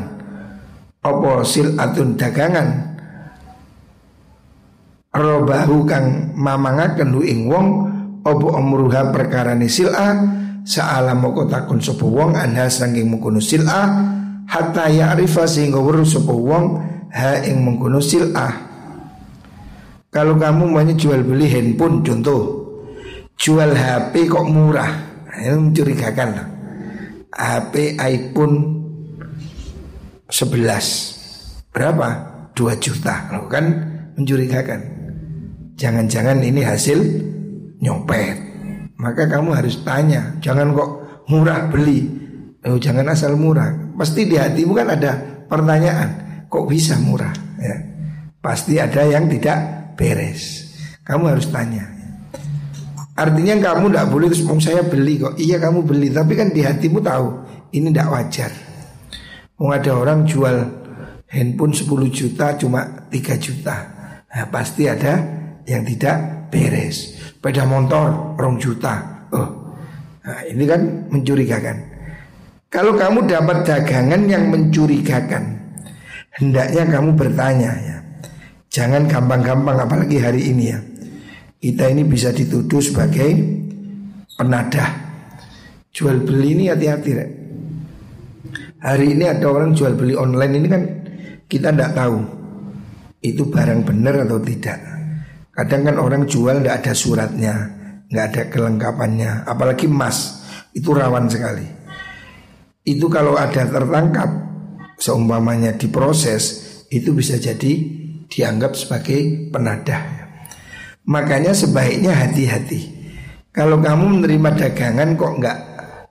apa 1.07 1.47
silatun 1.47 2.19
dagangan 2.19 2.99
robahu 5.15 5.87
kang 5.87 6.35
mamangaken 6.35 7.15
hu 7.15 7.23
ing 7.23 7.47
wong 7.47 7.67
opo 8.27 8.59
amruha 8.59 9.15
perkara 9.15 9.55
ni 9.55 9.71
sil'a 9.71 10.43
Sa'ala 10.67 11.15
moko 11.15 11.47
takun 11.47 11.79
sopo 11.79 12.11
wong 12.11 12.35
anha 12.35 12.67
sangking 12.67 13.07
mengkono 13.07 13.39
sil'a 13.39 13.87
Hatta 14.51 14.91
ya'rifa 14.91 15.47
sehingga 15.47 15.79
weru 15.79 16.03
sopo 16.03 16.35
wong 16.35 16.65
ha 17.15 17.39
ing 17.47 17.63
mengkono 17.63 18.03
sil'a. 18.03 18.51
Kalau 20.11 20.35
kamu 20.35 20.75
mau 20.75 20.83
jual 20.83 21.23
beli 21.23 21.47
handphone 21.51 22.03
contoh 22.03 22.66
Jual 23.37 23.76
HP 23.76 24.33
kok 24.33 24.49
murah 24.49 24.90
Ini 25.37 25.55
mencurigakan 25.55 26.31
HP 27.31 28.00
iPhone 28.00 28.57
11 30.33 31.71
Berapa? 31.71 32.09
2 32.57 32.85
juta 32.85 33.28
Kan 33.28 33.64
mencurigakan 34.16 34.81
Jangan-jangan 35.76 36.40
ini 36.40 36.64
hasil 36.64 36.99
nyopet. 37.85 38.37
Maka 38.97 39.28
kamu 39.28 39.52
harus 39.52 39.85
tanya, 39.85 40.33
jangan 40.40 40.73
kok 40.73 40.90
murah 41.28 41.69
beli. 41.69 42.09
Oh, 42.64 42.81
jangan 42.81 43.12
asal 43.12 43.37
murah. 43.37 43.93
Pasti 43.95 44.25
di 44.25 44.40
hatimu 44.40 44.73
kan 44.73 44.88
ada 44.97 45.12
pertanyaan, 45.47 46.09
kok 46.49 46.64
bisa 46.64 46.97
murah? 46.97 47.33
Ya. 47.61 47.76
Pasti 48.40 48.80
ada 48.80 49.04
yang 49.04 49.28
tidak 49.28 49.93
beres. 50.00 50.73
Kamu 51.04 51.37
harus 51.37 51.47
tanya. 51.52 51.96
Artinya 53.17 53.57
kamu 53.57 53.89
tidak 53.89 54.07
boleh 54.13 54.26
terus 54.29 54.45
mau 54.45 54.61
saya 54.61 54.85
beli 54.85 55.17
kok. 55.17 55.41
Iya 55.41 55.57
kamu 55.57 55.89
beli, 55.89 56.13
tapi 56.13 56.37
kan 56.37 56.52
di 56.52 56.61
hatimu 56.61 57.00
tahu 57.00 57.26
ini 57.73 57.89
tidak 57.89 58.09
wajar. 58.13 58.52
Mau 59.57 59.73
ada 59.73 59.91
orang 59.97 60.29
jual 60.29 60.57
handphone 61.33 61.73
10 61.73 61.89
juta 62.13 62.61
cuma 62.61 63.09
3 63.09 63.41
juta. 63.41 63.76
Nah, 64.29 64.47
pasti 64.52 64.85
ada 64.85 65.17
yang 65.65 65.81
tidak 65.89 66.49
beres 66.52 67.17
sepeda 67.47 67.63
motor 67.63 68.35
rong 68.37 68.59
juta. 68.59 69.25
Oh, 69.31 69.49
nah, 70.26 70.43
ini 70.50 70.67
kan 70.67 71.09
mencurigakan. 71.09 71.76
Kalau 72.67 72.99
kamu 72.99 73.31
dapat 73.31 73.63
dagangan 73.63 74.26
yang 74.26 74.50
mencurigakan, 74.50 75.57
hendaknya 76.37 76.83
kamu 76.91 77.15
bertanya 77.15 77.73
ya. 77.81 77.97
Jangan 78.67 79.07
gampang-gampang 79.09 79.79
apalagi 79.79 80.19
hari 80.19 80.50
ini 80.50 80.65
ya. 80.75 80.79
Kita 81.67 81.91
ini 81.91 82.07
bisa 82.07 82.31
dituduh 82.31 82.79
sebagai 82.79 83.26
penadah. 84.39 84.87
Jual 85.91 86.23
beli 86.23 86.55
ini 86.55 86.71
hati-hati 86.71 87.11
ya. 87.11 87.26
Hari 88.87 89.19
ini 89.19 89.26
ada 89.26 89.50
orang 89.50 89.75
jual 89.75 89.99
beli 89.99 90.15
online 90.15 90.63
ini 90.63 90.69
kan 90.71 90.83
kita 91.50 91.75
tidak 91.75 91.99
tahu 91.99 92.23
itu 93.19 93.50
barang 93.50 93.83
benar 93.83 94.31
atau 94.31 94.39
tidak. 94.39 94.79
Kadang 95.50 95.91
kan 95.91 95.97
orang 95.99 96.23
jual 96.31 96.63
tidak 96.63 96.87
ada 96.87 96.93
suratnya, 96.95 97.55
nggak 98.15 98.26
ada 98.31 98.43
kelengkapannya, 98.47 99.31
apalagi 99.50 99.91
emas 99.91 100.47
itu 100.71 100.95
rawan 100.95 101.26
sekali. 101.26 101.67
Itu 102.87 103.11
kalau 103.11 103.35
ada 103.35 103.67
tertangkap, 103.67 104.31
seumpamanya 105.02 105.75
diproses, 105.75 106.63
itu 106.95 107.11
bisa 107.11 107.43
jadi 107.43 107.75
dianggap 108.31 108.79
sebagai 108.79 109.50
penadah. 109.50 110.25
Makanya 111.06 111.54
sebaiknya 111.54 112.12
hati-hati. 112.12 112.92
Kalau 113.54 113.78
kamu 113.80 114.21
menerima 114.21 114.50
dagangan 114.58 115.14
kok 115.14 115.32
nggak 115.38 115.58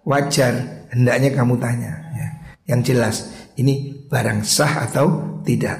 wajar, 0.07 0.53
hendaknya 0.89 1.29
kamu 1.35 1.59
tanya. 1.59 1.93
Ya. 2.15 2.27
Yang 2.73 2.81
jelas 2.89 3.15
ini 3.59 4.07
barang 4.07 4.41
sah 4.47 4.87
atau 4.87 5.39
tidak. 5.43 5.77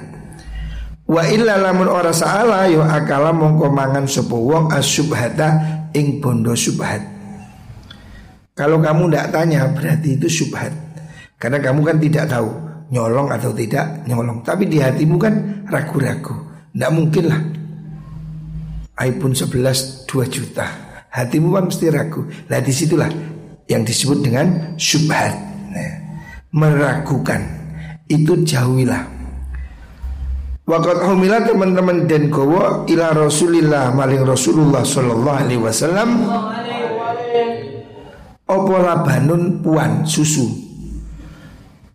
Wa 1.06 1.22
illa 1.26 1.56
lamun 1.56 1.88
ora 1.88 2.10
saala 2.12 2.66
yo 2.68 2.82
akala 2.82 3.30
mongko 3.32 3.72
mangan 3.72 4.04
sapa 4.04 4.36
wong 4.36 4.70
asyubhata 4.74 5.48
ing 5.94 6.20
bondo 6.20 6.52
subhat. 6.52 7.02
Kalau 8.56 8.80
kamu 8.80 9.10
tidak 9.10 9.26
tanya 9.32 9.68
berarti 9.72 10.16
itu 10.20 10.28
subhat. 10.28 10.72
Karena 11.36 11.60
kamu 11.60 11.80
kan 11.84 11.96
tidak 12.00 12.24
tahu 12.32 12.48
nyolong 12.92 13.28
atau 13.28 13.52
tidak 13.52 14.04
nyolong. 14.08 14.40
Tapi 14.40 14.64
di 14.68 14.80
hatimu 14.80 15.16
kan 15.20 15.34
ragu-ragu. 15.68 16.32
Tidak 16.72 16.90
mungkin 16.92 17.24
lah. 17.28 17.40
iPhone 19.00 19.36
11 19.36 20.08
2 20.08 20.26
juta. 20.28 20.66
Hatimu 21.12 21.52
kan 21.56 21.64
mesti 21.68 21.86
ragu. 21.88 22.28
Nah 22.48 22.60
di 22.60 22.72
situlah 22.72 23.08
yang 23.66 23.82
disebut 23.82 24.18
dengan 24.20 24.76
subhat. 24.76 25.32
Nah, 25.72 25.92
meragukan. 26.52 27.42
Itu 28.06 28.38
jauhilah 28.46 29.16
Wakat 30.66 30.98
humilah 30.98 31.46
teman-teman 31.46 32.10
dan 32.10 32.26
kowo 32.26 32.90
ila 32.90 33.14
Rasulillah 33.14 33.94
maling 33.94 34.26
Rasulullah 34.26 34.82
Sallallahu 34.82 35.38
Alaihi 35.46 35.62
Wasallam. 35.62 36.26
Opo 38.50 38.74
labanun 38.74 39.62
puan 39.62 40.02
susu. 40.02 40.42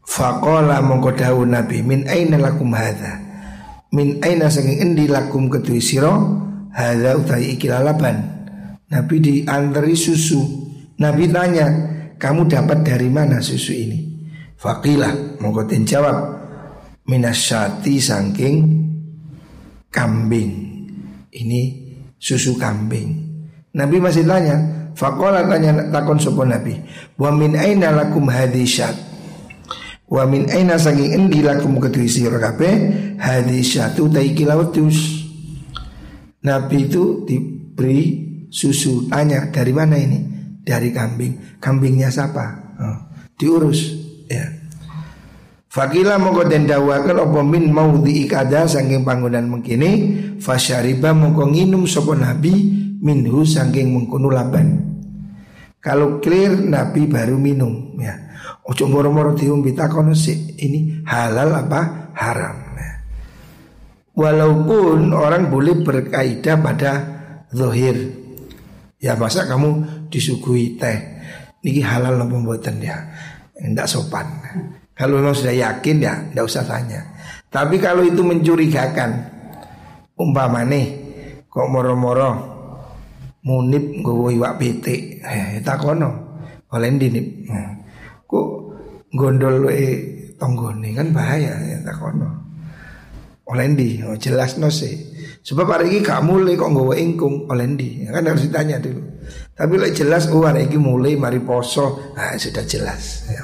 Fakola 0.08 0.80
mengkodawu 0.80 1.44
Nabi 1.44 1.84
min 1.84 2.08
aina 2.08 2.40
lakum 2.40 2.72
hadha. 2.72 3.20
Min 3.92 4.24
aina 4.24 4.48
saking 4.48 4.80
endi 4.80 5.04
lakum 5.12 5.52
ketui 5.52 5.84
siro 5.84 6.16
hadha 6.76 7.20
utai 7.20 7.56
ikila 7.56 7.84
laban. 7.84 8.18
Nabi 8.92 9.24
diantari 9.24 9.96
susu. 9.96 10.40
Nabi 11.00 11.32
tanya, 11.32 11.68
kamu 12.20 12.52
dapat 12.52 12.84
dari 12.84 13.08
mana 13.08 13.40
susu 13.40 13.72
ini? 13.72 14.00
Fakilah 14.60 15.42
mengkotin 15.42 15.88
jawab, 15.88 16.18
minasyati 17.08 17.98
saking 17.98 18.56
kambing. 19.90 20.52
Ini 21.32 21.62
susu 22.20 22.60
kambing. 22.60 23.10
Nabi 23.72 23.98
masih 24.04 24.28
tanya, 24.28 24.82
Fakola 24.92 25.48
tanya 25.48 25.88
takon 25.88 26.20
sopo 26.20 26.44
Nabi, 26.44 26.76
wa 27.16 27.32
min 27.32 27.56
aina 27.56 27.96
lakum 27.96 28.28
hadisat. 28.28 28.94
Wa 30.12 30.28
min 30.28 30.52
aina 30.52 30.76
saking 30.76 31.16
endi 31.16 31.40
lakum 31.40 31.80
kedui 31.80 32.12
sira 32.12 32.36
kabeh 32.38 32.74
hadisyatu 33.16 34.12
taiki 34.12 34.44
lautus. 34.44 35.21
Nabi 36.42 36.90
itu 36.90 37.22
diberi 37.26 38.02
susu. 38.50 39.06
Tanya 39.10 39.50
dari 39.54 39.74
mana 39.74 39.98
ini? 39.98 40.20
Dari 40.62 40.90
kambing. 40.90 41.62
Kambingnya 41.62 42.10
siapa? 42.10 42.46
Oh, 42.82 42.98
diurus. 43.38 43.80
Ya. 44.30 44.62
Fakila 45.72 46.20
mongko 46.20 46.52
den 46.52 46.68
dawaken 46.68 47.32
apa 47.32 47.40
min 47.48 47.72
maudhi 47.72 48.28
ikada 48.28 48.68
saking 48.68 49.08
panggonan 49.08 49.48
mengkini 49.48 49.90
fasyariba 50.44 51.16
mongko 51.16 51.48
nginum 51.48 51.88
sapa 51.88 52.12
nabi 52.12 52.52
minhu 53.00 53.48
saking 53.48 53.96
mengkono 53.96 54.28
laban. 54.28 54.92
Kalau 55.82 56.22
clear 56.22 56.62
Nabi 56.62 57.10
baru 57.10 57.42
minum 57.42 57.98
ya. 57.98 58.14
Ojo 58.70 58.86
moro-moro 58.86 59.34
diumbi 59.34 59.74
takono 59.74 60.14
sih 60.14 60.54
ini 60.62 61.02
halal 61.10 61.50
apa 61.66 62.14
haram. 62.14 62.61
Ya. 64.22 64.30
Walaupun 64.30 65.10
orang 65.18 65.50
boleh 65.50 65.82
berkaidah 65.82 66.62
pada 66.62 66.92
zohir 67.50 68.22
Ya 69.02 69.18
masa 69.18 69.50
kamu 69.50 70.06
disuguhi 70.14 70.78
teh? 70.78 70.98
Niki 71.66 71.82
halal 71.82 72.22
apa 72.22 72.30
pembuatan 72.30 72.78
ya? 72.78 73.02
Tidak 73.58 73.90
sopan. 73.90 74.30
Kalau 74.94 75.18
memang 75.18 75.34
sudah 75.34 75.58
yakin 75.58 75.98
ya 75.98 76.14
tidak 76.30 76.46
usah 76.46 76.62
tanya. 76.70 77.02
Tapi 77.50 77.82
kalau 77.82 78.06
itu 78.06 78.22
mencurigakan 78.22 79.42
Umpamane 80.14 80.82
Kok 81.50 81.68
moro-moro 81.68 82.32
Munib 83.42 84.06
gue 84.06 84.38
iwak 84.38 84.62
PT 84.62 84.86
eh, 85.26 85.66
kono. 85.66 86.10
Oleh 86.70 86.94
dinip 86.94 87.26
nah, 87.50 87.74
Kok 88.30 88.48
gondol 89.18 89.66
eh 89.74 90.22
tonggone 90.42 90.90
kan 90.98 91.14
bahaya 91.14 91.54
ya 91.62 91.78
kono 91.98 92.41
Oleh 93.52 93.68
di 93.76 94.00
oh, 94.00 94.16
jelas 94.16 94.56
no 94.56 94.72
sih. 94.72 94.96
Sebab 95.44 95.68
hari 95.68 95.92
ini 95.92 96.00
gak 96.00 96.24
mulai 96.24 96.56
kok 96.56 96.72
nggawa 96.72 96.96
ingkung. 96.96 97.52
Oleh 97.52 97.68
ndi 97.68 98.08
ya 98.08 98.16
Kan 98.16 98.32
harus 98.32 98.48
ditanya 98.48 98.80
dulu. 98.80 99.04
Tapi 99.52 99.74
like 99.76 99.92
jelas 99.92 100.32
oh 100.32 100.48
hari 100.48 100.72
ini 100.72 100.80
mulai 100.80 101.20
mari 101.20 101.44
poso. 101.44 102.16
Nah 102.16 102.32
sudah 102.40 102.64
jelas. 102.64 103.28
Ya. 103.28 103.44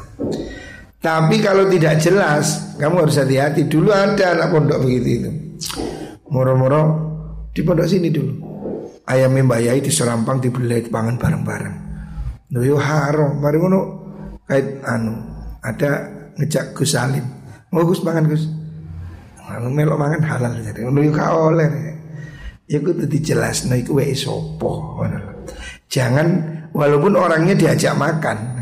Tapi 0.97 1.43
kalau 1.43 1.67
tidak 1.69 1.99
jelas 1.99 2.77
Kamu 2.79 3.03
harus 3.03 3.19
hati-hati. 3.19 3.67
Dulu 3.67 3.91
ada 3.91 4.31
anak 4.31 4.47
pondok 4.47 4.79
begitu 4.87 5.07
itu. 5.19 5.31
Moro-moro 6.31 6.81
di 7.51 7.61
pondok 7.67 7.89
sini 7.91 8.07
dulu. 8.07 8.33
Ayam 9.07 9.35
Mbak 9.35 9.59
Yai 9.59 9.79
di 9.83 9.91
Serampang 9.91 10.39
dibeli 10.39 10.87
pangan 10.87 11.19
bareng-bareng. 11.19 11.75
Nuyo 12.55 12.79
haram. 12.79 13.43
Mari 13.43 13.57
ngono. 13.59 13.79
Kait 14.47 14.79
anu 14.87 15.11
Ada 15.59 16.07
ngejak 16.39 16.71
Gus 16.71 16.95
Salim. 16.95 17.25
Mau 17.75 17.83
Gus 17.83 17.99
pangan 17.99 18.31
Gus 18.31 18.56
Anu 19.47 19.71
melok 19.71 19.95
mangan 19.95 20.21
halal 20.27 20.53
jadi 20.59 20.83
ngono 20.83 21.07
ka 21.15 21.31
oleh. 21.31 21.69
Ya 22.67 22.83
kudu 22.83 23.07
dijelas 23.07 23.63
nah 23.71 23.79
iku 23.79 23.95
wae 24.03 24.11
sopo 24.11 24.99
Jangan 25.87 26.27
walaupun 26.75 27.15
orangnya 27.15 27.55
diajak 27.55 27.95
makan. 27.95 28.59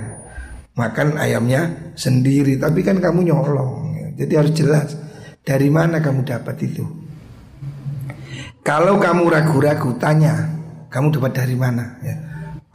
Makan 0.76 1.18
ayamnya 1.18 1.94
sendiri 1.98 2.62
tapi 2.62 2.86
kan 2.86 3.02
kamu 3.02 3.26
nyolong. 3.34 4.14
Jadi 4.14 4.34
harus 4.38 4.54
jelas 4.54 4.94
dari 5.42 5.74
mana 5.74 5.98
kamu 5.98 6.22
dapat 6.22 6.56
itu. 6.62 6.86
Kalau 8.66 8.98
kamu 8.98 9.30
ragu-ragu 9.30 9.94
tanya, 10.02 10.34
kamu 10.90 11.14
dapat 11.14 11.32
dari 11.38 11.54
mana 11.54 12.02
ya. 12.02 12.16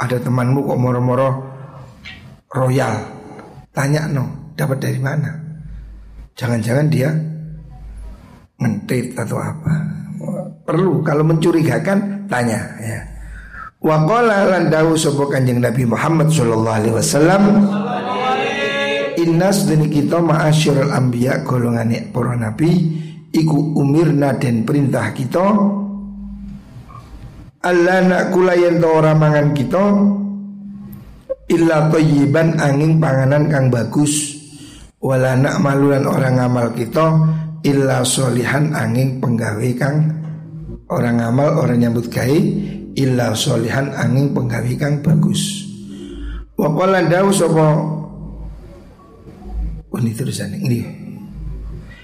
Ada 0.01 0.23
temanmu 0.23 0.67
kok 0.67 0.79
moro-moro 0.79 1.31
royal. 2.51 2.95
Tanya 3.71 4.07
no, 4.11 4.55
dapat 4.55 4.83
dari 4.83 4.99
mana? 5.03 5.31
Jangan-jangan 6.35 6.87
dia 6.89 7.11
ngentit 8.61 9.17
atau 9.17 9.41
apa. 9.41 9.73
Perlu 10.69 11.01
kalau 11.03 11.25
mencurigakan 11.25 12.29
tanya 12.29 12.61
ya. 12.79 13.01
Wa 13.81 14.05
qala 14.05 14.45
lan 14.45 14.69
dawu 14.69 14.93
sapa 14.93 15.25
Kanjeng 15.33 15.65
Nabi 15.65 15.89
Muhammad 15.89 16.29
sallallahu 16.29 16.77
alaihi 16.85 16.95
wasallam 17.01 17.43
Innas 19.21 19.69
dini 19.69 19.89
kita 19.89 20.21
ma'asyirul 20.21 20.93
anbiya 20.97 21.45
golongane 21.45 22.09
para 22.09 22.37
nabi 22.41 22.73
iku 23.29 23.77
umirna 23.77 24.33
dan 24.41 24.65
perintah 24.65 25.13
kita 25.13 25.45
Allah 27.61 27.99
nak 28.01 28.33
kulayen 28.33 28.81
ora 28.81 29.13
mangan 29.13 29.53
kita 29.53 29.85
illa 31.53 31.93
thayyiban 31.93 32.57
angin 32.57 32.97
panganan 32.97 33.53
kang 33.53 33.69
bagus 33.69 34.41
wala 35.05 35.37
nak 35.37 35.61
malulan 35.61 36.09
orang 36.09 36.41
ngamal 36.41 36.73
kita 36.73 37.07
illa 37.65 38.01
solihan 38.05 38.73
angin 38.73 39.21
penggawe 39.21 39.69
kang 39.77 39.97
orang 40.89 41.21
ngamal 41.21 41.61
orang 41.65 41.79
nyambut 41.87 42.09
gawe. 42.09 42.41
Illa 42.91 43.33
solihan 43.39 43.95
angin 43.95 44.35
penggawe 44.35 44.73
kang 44.77 45.01
bagus. 45.01 45.65
Wa 46.59 46.69
qala 46.75 47.07
dawu 47.07 47.31
sapa? 47.31 47.67
Oh, 49.91 49.99
ini 49.99 50.13
tulisan 50.15 50.53
ini. 50.55 50.83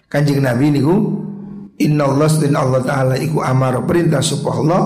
Kanjeng 0.07 0.43
Nabi 0.43 0.71
niku 0.71 0.95
Inna 1.83 2.09
Allah 2.09 2.31
dan 2.41 2.55
Allah 2.57 2.81
Ta'ala 2.81 3.15
iku 3.19 3.43
amar 3.43 3.85
perintah 3.85 4.23
supaya 4.23 4.55
Allah 4.63 4.83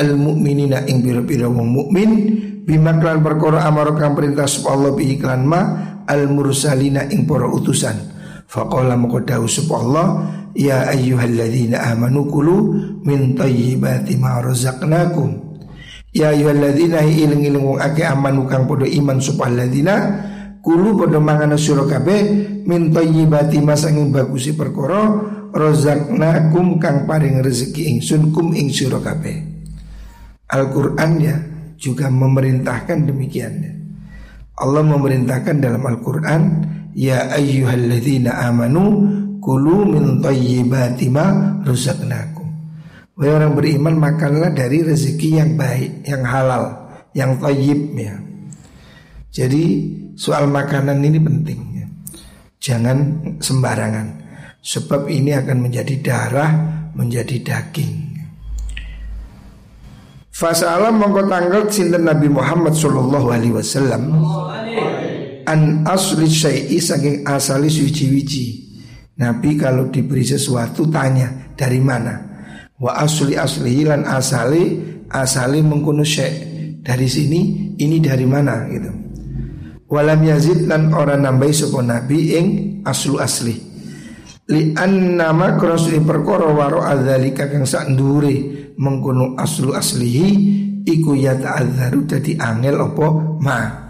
Al 0.00 0.16
mu'minina 0.16 0.88
ing 0.88 1.04
bira-bira 1.04 1.50
wong 1.50 1.68
mukmin 1.68 2.10
Bima 2.62 2.94
klan 2.96 3.20
perkara 3.20 3.66
amar 3.66 3.92
kang 3.98 4.14
perintah 4.16 4.46
supaya 4.46 4.78
Allah 4.78 4.90
bi 4.96 5.18
iklan 5.18 5.42
ma 5.44 5.60
Al 6.06 6.30
mursalina 6.30 7.04
ing 7.10 7.26
para 7.26 7.50
utusan 7.50 8.21
Faqala 8.50 8.98
maqadahu 8.98 9.46
Allah 9.76 10.06
Ya 10.52 10.84
ayyuhalladzina 10.92 11.80
amanu 11.96 12.28
kulu 12.28 12.76
min 13.08 13.32
tayyibati 13.32 14.20
ma 14.20 14.44
razaqnakum. 14.44 15.56
Ya 16.12 16.28
ayyuhalladzina 16.28 17.00
iling-iling 17.08 17.64
wong 17.64 17.80
akeh 17.80 18.04
amanu 18.04 18.44
kang 18.44 18.68
padha 18.68 18.84
iman 18.84 19.16
supalladzina 19.16 20.28
kulu 20.60 21.00
padha 21.00 21.16
mangan 21.24 21.56
sira 21.56 21.88
kabeh 21.88 22.20
min 22.68 22.92
tayyibati 22.92 23.64
masanging 23.64 24.12
bagusi 24.12 24.52
perkara 24.52 25.08
razaqnakum 25.56 26.76
kang 26.76 27.08
paring 27.08 27.40
rezeki 27.40 27.96
ingsun 27.96 28.28
kum 28.28 28.52
ing 28.52 28.68
sira 28.68 29.00
kabeh. 29.00 29.40
Al-Qur'an 30.52 31.16
ya 31.16 31.36
juga 31.80 32.12
memerintahkan 32.12 33.08
demikian. 33.08 33.72
Allah 34.52 34.84
memerintahkan 34.84 35.64
dalam 35.64 35.80
Al-Qur'an 35.80 36.42
Ya 36.92 37.32
ayyuhalladzina 37.32 38.48
amanu 38.48 38.84
Kulu 39.42 39.88
min 39.90 40.04
tayyibati 40.22 41.10
ma 41.10 41.58
rusaknakum 41.64 42.46
Wahai 43.18 43.32
orang 43.32 43.52
beriman 43.58 43.96
makanlah 43.98 44.54
dari 44.54 44.84
rezeki 44.84 45.42
yang 45.42 45.50
baik 45.56 46.04
Yang 46.04 46.22
halal 46.28 46.64
Yang 47.16 47.30
tayyib 47.40 47.80
ya. 47.96 48.14
Jadi 49.32 49.64
soal 50.14 50.44
makanan 50.48 51.00
ini 51.00 51.18
penting 51.18 51.60
ya. 51.80 51.86
Jangan 52.60 52.98
sembarangan 53.40 54.06
Sebab 54.62 55.08
ini 55.08 55.34
akan 55.34 55.58
menjadi 55.58 55.94
darah 56.00 56.52
Menjadi 56.92 57.40
daging. 57.40 58.12
Fasalam 60.32 60.96
mongko 60.96 61.28
tanggal 61.28 61.68
sinten 61.68 62.08
Nabi 62.08 62.26
Muhammad 62.32 62.72
sallallahu 62.72 63.36
alaihi 63.36 63.52
wasallam 63.52 64.16
an 65.52 65.84
asli 65.84 66.24
syai'i 66.24 66.80
saking 66.80 67.28
asali 67.28 67.68
suci-wici. 67.68 68.64
Nabi 69.20 69.60
kalau 69.60 69.92
diberi 69.92 70.24
sesuatu 70.24 70.88
tanya 70.88 71.52
dari 71.52 71.76
mana? 71.76 72.16
Wa 72.80 73.04
asli 73.04 73.36
asli 73.36 73.84
lan 73.84 74.08
asali 74.08 74.80
asali 75.12 75.60
mengkuno 75.60 76.00
syai' 76.00 76.80
dari 76.80 77.04
sini 77.04 77.40
ini 77.76 78.00
dari 78.00 78.24
mana 78.24 78.64
gitu. 78.72 78.92
Walam 79.92 80.24
yazid 80.24 80.64
lan 80.64 80.88
orang 80.96 81.28
nambahi 81.28 81.52
sapa 81.52 81.84
nabi 81.84 82.18
ing 82.32 82.46
aslu 82.88 83.20
asli. 83.20 83.54
Li 84.48 84.72
an 84.72 85.20
nama 85.20 85.54
krosli 85.60 86.00
perkara 86.00 86.48
waro 86.48 86.80
adzalika 86.80 87.52
kang 87.52 87.68
sak 87.68 87.92
ndure 87.92 88.72
mengkuno 88.80 89.36
aslu 89.36 89.76
aslihi 89.76 90.28
iku 90.88 91.12
ya 91.14 91.36
ta'adzaru 91.38 92.08
dadi 92.08 92.40
angel 92.40 92.76
apa 92.88 93.06
ma 93.38 93.81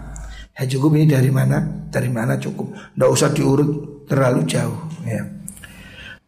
Ya 0.53 0.69
cukup 0.69 0.93
ini 1.01 1.09
dari 1.09 1.33
mana? 1.33 1.89
Dari 1.89 2.09
mana 2.13 2.37
cukup? 2.37 2.73
Tidak 2.73 3.09
usah 3.09 3.33
diurut 3.33 4.05
terlalu 4.05 4.45
jauh 4.45 4.77
ya. 5.01 5.25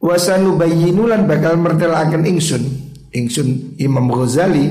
Wasanu 0.01 0.57
bayinulan 0.57 1.25
bakal 1.29 1.57
mertelakan 1.57 2.25
ingsun 2.25 2.61
Ingsun 3.15 3.79
Imam 3.81 4.05
Ghazali 4.11 4.69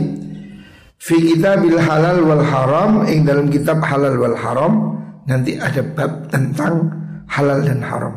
Fi 1.01 1.17
kitabil 1.17 1.81
halal 1.81 2.23
wal 2.23 2.45
haram 2.45 3.03
Ing 3.09 3.27
dalam 3.27 3.51
kitab 3.51 3.83
halal 3.83 4.15
wal 4.21 4.39
haram 4.39 4.95
Nanti 5.27 5.57
ada 5.57 5.81
bab 5.81 6.29
tentang 6.29 6.93
halal 7.27 7.65
dan 7.65 7.81
haram 7.83 8.15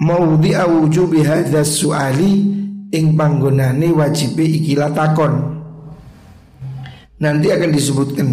Maudhi'a 0.00 0.64
wujubi 0.66 1.22
hadha 1.22 1.62
su'ali 1.62 2.32
Ing 2.90 3.14
panggonane 3.14 3.92
wajibi 3.94 4.64
ikilah 4.64 4.90
takon 4.90 5.62
Nanti 7.20 7.52
akan 7.52 7.70
disebutkan 7.70 8.28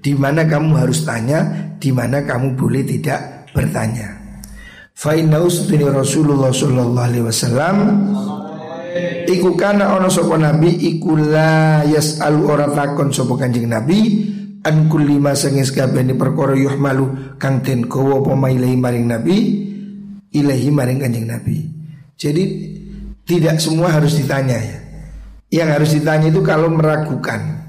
di 0.00 0.12
mana 0.16 0.48
kamu 0.48 0.80
harus 0.80 1.04
tanya, 1.04 1.44
di 1.76 1.92
mana 1.92 2.24
kamu 2.24 2.56
boleh 2.56 2.82
tidak 2.84 3.52
bertanya. 3.52 4.16
Fa'innaus 4.96 5.64
bin 5.68 5.80
Rasulullah 5.88 6.52
sallallahu 6.52 7.06
alaihi 7.08 7.24
wasallam 7.24 7.76
Iku 9.30 9.54
kana 9.54 9.94
ono 9.94 10.10
sopo 10.10 10.34
nabi 10.34 10.74
iku 10.90 11.14
la 11.14 11.86
yas'alu 11.86 12.40
ora 12.50 12.66
takon 12.74 13.14
sopo 13.14 13.38
kanjeng 13.38 13.70
nabi 13.70 14.26
an 14.66 14.90
kulli 14.90 15.22
ma 15.22 15.38
sangis 15.38 15.70
kabehane 15.70 16.18
perkara 16.18 16.58
yuhmalu 16.58 17.38
kang 17.38 17.62
den 17.62 17.86
kowo 17.86 18.26
apa 18.26 18.50
ilahi 18.50 18.74
maring 18.74 19.06
nabi 19.06 19.36
ilahi 20.34 20.68
maring 20.74 20.98
kanjeng 20.98 21.30
nabi. 21.30 21.62
Jadi 22.18 22.44
tidak 23.22 23.62
semua 23.62 23.94
harus 23.94 24.18
ditanya 24.18 24.58
ya. 24.58 24.78
Yang 25.50 25.68
harus 25.78 25.90
ditanya 25.94 26.26
itu 26.34 26.42
kalau 26.42 26.66
meragukan. 26.66 27.62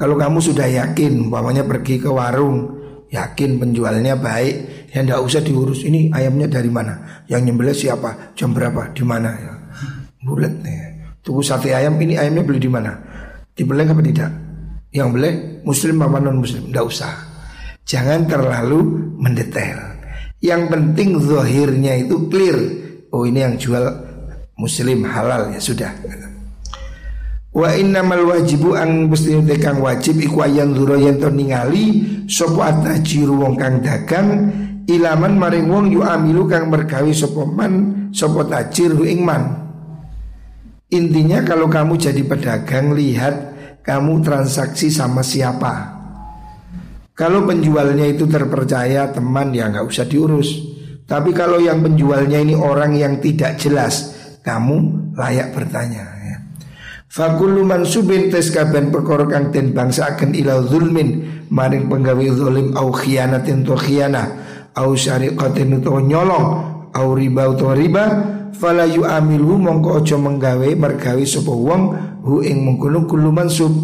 Kalau 0.00 0.16
kamu 0.16 0.40
sudah 0.40 0.64
yakin, 0.64 1.28
umpamanya 1.28 1.60
pergi 1.60 2.00
ke 2.00 2.08
warung, 2.08 2.80
yakin 3.12 3.60
penjualnya 3.60 4.16
baik, 4.16 4.88
ya 4.88 5.04
tidak 5.04 5.20
usah 5.20 5.44
diurus. 5.44 5.84
Ini 5.84 6.08
ayamnya 6.08 6.48
dari 6.48 6.72
mana? 6.72 7.24
Yang 7.28 7.40
nyembelih 7.52 7.76
siapa? 7.76 8.32
Jam 8.32 8.56
berapa? 8.56 8.96
Di 8.96 9.04
mana? 9.04 9.28
Ya. 9.36 9.52
Bulat 10.24 10.56
nih. 10.64 11.04
Tunggu 11.20 11.44
sate 11.44 11.76
ayam, 11.76 12.00
ini 12.00 12.16
ayamnya 12.16 12.40
beli 12.48 12.64
di 12.64 12.72
mana? 12.72 12.96
Dibeli 13.52 13.84
apa 13.84 14.00
tidak? 14.00 14.32
Yang 14.88 15.08
beli 15.12 15.30
muslim 15.68 15.96
apa 16.00 16.16
non 16.16 16.40
muslim? 16.40 16.72
Tidak 16.72 16.84
usah. 16.88 17.12
Jangan 17.84 18.24
terlalu 18.24 18.80
mendetail. 19.20 20.00
Yang 20.40 20.62
penting 20.72 21.20
zahirnya 21.20 21.92
itu 22.00 22.24
clear. 22.32 22.56
Oh 23.12 23.28
ini 23.28 23.44
yang 23.44 23.60
jual 23.60 23.84
muslim 24.56 25.04
halal 25.04 25.52
ya 25.52 25.60
sudah. 25.60 25.92
Wa 27.50 27.74
innamal 27.74 28.30
wajibu 28.30 28.78
ang 28.78 29.10
mesti 29.10 29.34
kang 29.58 29.82
wajib 29.82 30.22
iku 30.22 30.46
ayan 30.46 30.70
zura 30.70 30.94
yen 30.94 31.18
to 31.18 31.34
ningali 31.34 32.06
sapa 32.30 32.70
atajiru 32.70 33.42
wong 33.42 33.58
kang 33.58 33.82
dagang 33.82 34.54
ilaman 34.86 35.34
maring 35.34 35.66
wong 35.66 35.90
yu 35.90 36.06
amilu 36.06 36.46
kang 36.46 36.70
mergawe 36.70 37.10
sapa 37.10 37.42
man 37.50 38.06
sapa 38.14 38.46
tajir 38.46 38.94
ing 39.02 39.26
man. 39.26 39.66
Intinya 40.94 41.42
kalau 41.42 41.66
kamu 41.66 41.98
jadi 41.98 42.22
pedagang 42.22 42.94
lihat 42.94 43.34
kamu 43.82 44.22
transaksi 44.22 44.86
sama 44.86 45.26
siapa. 45.26 45.98
Kalau 47.18 47.50
penjualnya 47.50 48.06
itu 48.06 48.30
terpercaya 48.30 49.10
teman 49.10 49.50
ya 49.50 49.74
nggak 49.74 49.86
usah 49.90 50.06
diurus. 50.06 50.54
Tapi 51.02 51.34
kalau 51.34 51.58
yang 51.58 51.82
penjualnya 51.82 52.38
ini 52.38 52.54
orang 52.54 52.94
yang 52.94 53.18
tidak 53.18 53.58
jelas, 53.58 54.14
kamu 54.46 55.10
layak 55.18 55.50
bertanya. 55.50 56.19
Fakulu 57.10 57.66
mansubin 57.66 58.30
tes 58.30 58.54
kaben 58.54 58.94
perkara 58.94 59.26
kang 59.26 59.50
den 59.50 59.74
akan 59.74 60.30
ila 60.30 60.62
zulmin 60.62 61.42
maring 61.50 61.90
penggawe 61.90 62.22
zalim 62.38 62.70
au 62.78 62.94
khianatin 62.94 63.66
to 63.66 63.74
khianah 63.74 64.30
au 64.78 64.94
syariqatin 64.94 65.82
to 65.82 65.90
nyolong 66.06 66.46
au 66.94 67.08
riba 67.18 67.50
to 67.58 67.74
riba 67.74 68.04
fala 68.54 68.86
yu'amilu 68.86 69.58
mongko 69.58 69.98
aja 69.98 70.14
menggawe 70.22 70.70
mergawe 70.78 71.24
sapa 71.26 71.50
wong 71.50 71.82
hu 72.22 72.46
ing 72.46 72.62
mengkono 72.62 73.02
kullu 73.10 73.34
mansub 73.34 73.74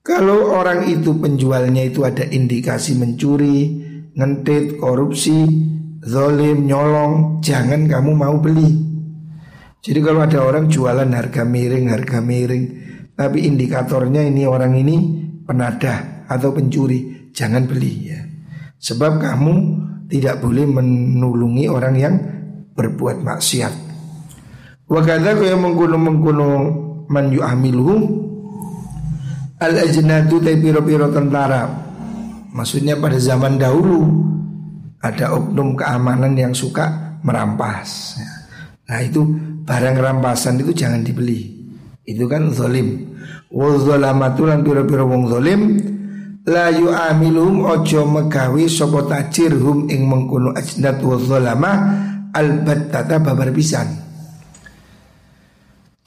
kalau 0.00 0.56
orang 0.56 0.88
itu 0.88 1.12
penjualnya 1.20 1.84
itu 1.84 2.00
ada 2.08 2.24
indikasi 2.24 2.96
mencuri, 2.96 3.84
ngentit, 4.16 4.80
korupsi, 4.80 5.44
zolim, 6.00 6.64
nyolong, 6.64 7.44
jangan 7.44 7.84
kamu 7.84 8.16
mau 8.16 8.40
beli. 8.40 8.89
Jadi 9.80 9.98
kalau 10.04 10.20
ada 10.20 10.44
orang 10.44 10.68
jualan 10.68 11.08
harga 11.08 11.42
miring, 11.48 11.88
harga 11.88 12.20
miring, 12.20 12.64
tapi 13.16 13.48
indikatornya 13.48 14.20
ini 14.28 14.44
orang 14.44 14.76
ini 14.76 14.96
penadah 15.48 16.28
atau 16.28 16.52
pencuri, 16.52 17.32
jangan 17.32 17.64
beli 17.64 17.94
ya. 18.12 18.20
Sebab 18.76 19.20
kamu 19.20 19.54
tidak 20.12 20.44
boleh 20.44 20.68
menulungi 20.68 21.64
orang 21.68 21.94
yang 21.96 22.14
berbuat 22.76 23.24
maksiat. 23.24 23.74
Wakada 24.90 25.38
kaya 25.38 25.54
mengkuno 25.54 25.96
mengkuno 25.96 26.48
man 27.06 27.30
yu'amiluhu 27.30 27.94
al 29.60 29.74
ajnadu 29.80 30.42
tay 30.42 30.58
piro-piro 30.58 31.08
tentara. 31.14 31.68
Maksudnya 32.50 32.98
pada 32.98 33.14
zaman 33.20 33.56
dahulu 33.60 34.02
ada 34.98 35.36
oknum 35.36 35.78
keamanan 35.78 36.34
yang 36.34 36.52
suka 36.52 37.16
merampas. 37.22 38.18
Nah 38.90 38.98
itu 39.06 39.22
barang 39.62 39.96
rampasan 40.02 40.58
itu 40.58 40.74
jangan 40.74 41.06
dibeli. 41.06 41.46
Itu 42.02 42.26
kan 42.26 42.50
zalim. 42.50 43.14
Wa 43.54 43.78
zalamatu 43.78 44.50
lan 44.50 44.66
pira-pira 44.66 45.06
wong 45.06 45.30
zalim 45.30 45.60
la 46.50 46.74
yu'amiluhum 46.74 47.62
ojo 47.70 48.02
megawi 48.10 48.66
sapa 48.66 49.06
tajir 49.06 49.54
hum 49.54 49.86
ing 49.86 50.10
mengkono 50.10 50.50
ajnat 50.58 50.98
wa 51.06 51.16
zalama 51.22 51.72
albattata 52.34 53.22
babar 53.22 53.54
pisan. 53.54 54.10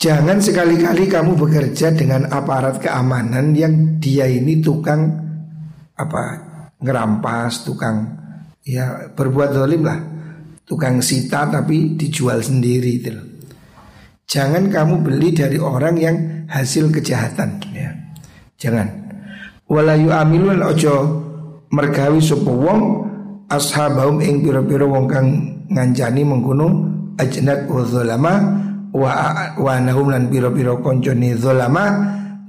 Jangan 0.04 0.44
sekali-kali 0.44 1.08
kamu 1.08 1.40
bekerja 1.40 1.96
dengan 1.96 2.28
aparat 2.28 2.84
keamanan 2.84 3.56
yang 3.56 4.04
dia 4.04 4.28
ini 4.28 4.60
tukang 4.60 5.08
apa 5.96 6.24
ngerampas, 6.84 7.64
tukang 7.64 8.12
ya 8.68 9.16
berbuat 9.16 9.56
zalim 9.56 9.88
lah, 9.88 10.00
tukang 10.64 11.04
sita 11.04 11.48
tapi 11.48 11.96
dijual 12.00 12.40
sendiri 12.40 12.92
itu 13.00 13.12
loh. 13.12 13.28
Jangan 14.24 14.72
kamu 14.72 15.04
beli 15.04 15.30
dari 15.36 15.60
orang 15.60 15.96
yang 16.00 16.16
hasil 16.48 16.90
kejahatan 16.90 17.60
ya. 17.76 17.92
Jangan. 18.58 18.88
Walayu 19.68 20.10
amilun 20.10 20.64
ojo 20.64 20.96
mergawi 21.70 22.24
sapa 22.24 22.50
wong 22.50 22.82
ashabahum 23.50 24.24
ing 24.24 24.42
pira-pira 24.42 24.86
wong 24.88 25.06
kang 25.10 25.28
ngancani 25.70 26.22
mengkono 26.26 26.68
ajnat 27.18 27.70
wa 27.70 27.82
zalama 27.86 28.34
wa 28.94 29.12
wa 29.58 29.74
nahum 29.82 30.14
lan 30.14 30.30
pira-pira 30.30 30.78
koncone 30.82 31.34
zalama 31.38 31.86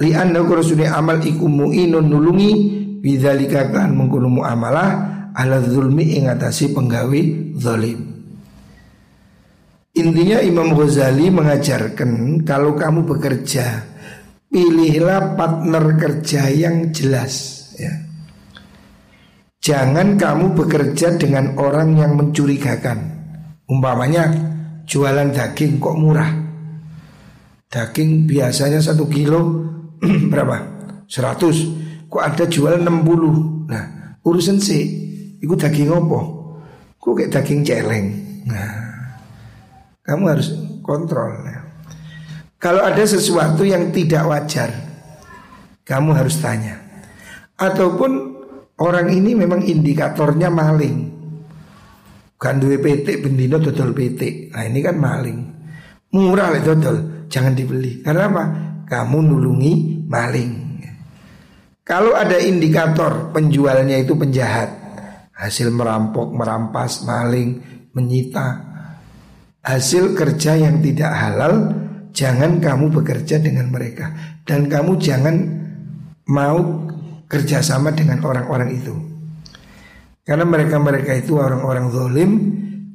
li 0.01 0.13
anna 0.13 0.45
kurusune 0.45 0.85
amal 0.89 1.21
iku 1.21 1.49
muinun 1.49 2.09
nulungi 2.09 2.53
bidzalika 3.01 3.73
kan 3.73 3.93
mengkono 3.97 4.29
muamalah 4.29 5.14
ala 5.35 5.59
zulmi 5.61 6.15
ing 6.15 6.31
atasi 6.31 6.71
penggawe 6.71 7.21
zalim. 7.59 8.01
Intinya 9.95 10.43
Imam 10.43 10.75
Ghazali 10.75 11.31
mengajarkan 11.31 12.43
kalau 12.43 12.75
kamu 12.75 13.07
bekerja 13.07 13.87
pilihlah 14.51 15.39
partner 15.39 15.99
kerja 15.99 16.51
yang 16.51 16.91
jelas 16.91 17.67
ya. 17.79 17.95
Jangan 19.65 20.19
kamu 20.19 20.55
bekerja 20.59 21.15
dengan 21.15 21.57
orang 21.57 21.97
yang 21.97 22.19
mencurigakan. 22.19 22.99
Umpamanya 23.65 24.29
jualan 24.85 25.31
daging 25.31 25.81
kok 25.81 25.97
murah. 25.97 26.31
Daging 27.71 28.29
biasanya 28.29 28.83
satu 28.83 29.09
kilo 29.09 29.41
berapa? 30.31 30.75
100 31.09 32.07
Kok 32.11 32.23
ada 32.23 32.45
jualan 32.47 32.81
60 32.81 33.71
Nah 33.71 33.85
urusan 34.25 34.59
sih 34.59 35.05
Itu 35.45 35.61
daging 35.61 35.93
apa? 35.93 36.21
Kok 36.97 37.13
kayak 37.21 37.33
daging 37.37 37.61
celeng 37.69 38.07
Nah 38.49 38.85
kamu 40.05 40.25
harus 40.37 40.53
kontrol. 40.85 41.33
Kalau 42.61 42.85
ada 42.85 43.01
sesuatu 43.05 43.65
yang 43.65 43.89
tidak 43.89 44.25
wajar, 44.29 44.71
kamu 45.85 46.13
harus 46.13 46.37
tanya. 46.41 46.77
Ataupun 47.57 48.13
orang 48.81 49.09
ini 49.13 49.33
memang 49.33 49.65
indikatornya 49.65 50.53
maling. 50.53 51.13
Kan 52.37 52.61
duwe 52.61 52.77
PT 52.77 53.25
bendino 53.25 53.57
dodol 53.57 53.97
PT. 53.97 54.53
Nah 54.53 54.65
ini 54.69 54.81
kan 54.85 54.97
maling. 55.01 55.39
Murah 56.13 56.53
lah 56.53 56.61
dodol, 56.61 57.29
jangan 57.33 57.57
dibeli. 57.57 58.05
Karena 58.05 58.29
apa? 58.29 58.45
Kamu 58.85 59.19
nulungi 59.25 60.05
maling. 60.05 60.53
Kalau 61.85 62.13
ada 62.13 62.37
indikator 62.41 63.33
penjualnya 63.33 64.01
itu 64.01 64.17
penjahat, 64.17 64.84
hasil 65.35 65.71
merampok, 65.75 66.31
merampas, 66.31 67.03
maling, 67.03 67.63
menyita, 67.95 68.75
hasil 69.65 70.15
kerja 70.15 70.55
yang 70.61 70.79
tidak 70.85 71.11
halal 71.11 71.73
jangan 72.15 72.63
kamu 72.63 72.95
bekerja 72.95 73.43
dengan 73.43 73.69
mereka. 73.73 74.39
Dan 74.47 74.71
kamu 74.71 75.01
jangan 75.01 75.37
mau 76.31 76.87
kerjasama 77.27 77.91
dengan 77.97 78.23
orang-orang 78.23 78.71
itu. 78.77 78.95
Karena 80.25 80.49
mereka-mereka 80.49 81.13
itu 81.21 81.37
orang-orang 81.37 81.87
zolim 81.93 82.31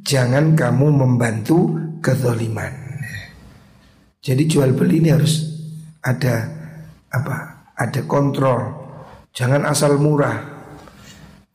jangan 0.01 0.57
kamu 0.57 0.87
membantu 0.89 1.77
kezoliman. 2.01 2.89
Jadi 4.19 4.43
jual 4.49 4.73
beli 4.73 4.99
ini 4.99 5.09
harus 5.13 5.45
ada 6.01 6.49
apa 7.13 7.35
ada 7.77 8.01
kontrol. 8.09 8.61
Jangan 9.31 9.63
asal 9.69 10.01
murah 10.01 10.58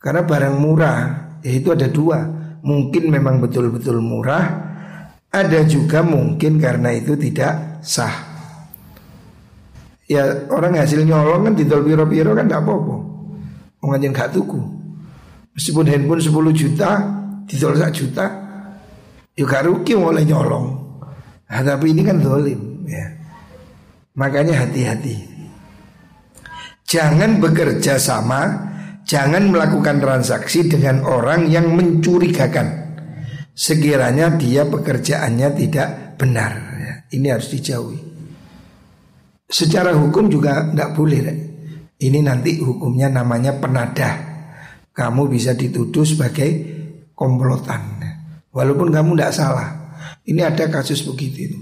karena 0.05 0.21
barang 0.21 0.55
murah 0.61 0.99
yaitu 1.41 1.73
ada 1.73 1.89
dua 1.89 2.21
mungkin 2.61 3.09
memang 3.09 3.41
betul-betul 3.41 3.97
murah 3.97 4.65
ada 5.35 5.59
juga 5.67 5.99
mungkin 5.99 6.63
karena 6.63 6.95
itu 6.95 7.19
tidak 7.19 7.83
sah. 7.83 8.15
Ya 10.07 10.47
orang 10.47 10.79
hasil 10.79 11.03
nyolong 11.03 11.51
kan 11.51 11.53
didol 11.59 11.83
piro-piro 11.83 12.31
kan 12.31 12.47
tidak 12.47 12.63
apa-apa. 12.63 12.95
Mengajen 13.83 14.15
gak 14.15 14.31
tuku. 14.31 14.61
Meskipun 15.57 15.91
handphone 15.91 16.23
10 16.23 16.31
juta, 16.55 16.89
didol 17.49 17.75
1 17.75 17.91
juta, 17.91 18.25
ya 19.35 19.43
gak 19.43 19.65
rugi 19.67 19.93
mulai 19.97 20.23
nyolong. 20.23 20.67
Nah, 21.45 21.61
tapi 21.61 21.91
ini 21.91 22.01
kan 22.05 22.23
dolim 22.23 22.87
ya. 22.87 23.05
Makanya 24.15 24.65
hati-hati. 24.65 25.35
Jangan 26.85 27.41
bekerja 27.41 27.97
sama, 27.97 28.71
jangan 29.05 29.53
melakukan 29.53 30.01
transaksi 30.01 30.65
dengan 30.65 31.05
orang 31.05 31.47
yang 31.47 31.71
mencurigakan 31.71 32.85
sekiranya 33.55 34.35
dia 34.35 34.67
pekerjaannya 34.67 35.49
tidak 35.55 36.19
benar. 36.19 36.51
Ya, 36.75 36.93
ini 37.15 37.31
harus 37.31 37.47
dijauhi. 37.49 37.99
Secara 39.47 39.95
hukum 39.95 40.27
juga 40.27 40.67
tidak 40.67 40.91
boleh. 40.93 41.21
Ya. 41.23 41.35
Ini 41.95 42.19
nanti 42.19 42.59
hukumnya 42.59 43.07
namanya 43.07 43.55
penadah. 43.55 44.35
Kamu 44.91 45.31
bisa 45.31 45.55
dituduh 45.55 46.03
sebagai 46.03 46.49
komplotan. 47.15 48.03
Walaupun 48.51 48.91
kamu 48.91 49.15
tidak 49.15 49.33
salah. 49.35 49.69
Ini 50.25 50.41
ada 50.41 50.65
kasus 50.73 51.05
begitu 51.05 51.53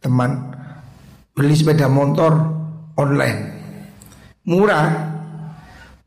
Teman 0.00 0.54
beli 1.34 1.54
sepeda 1.54 1.86
motor 1.86 2.32
online. 2.98 3.40
Murah. 4.46 5.15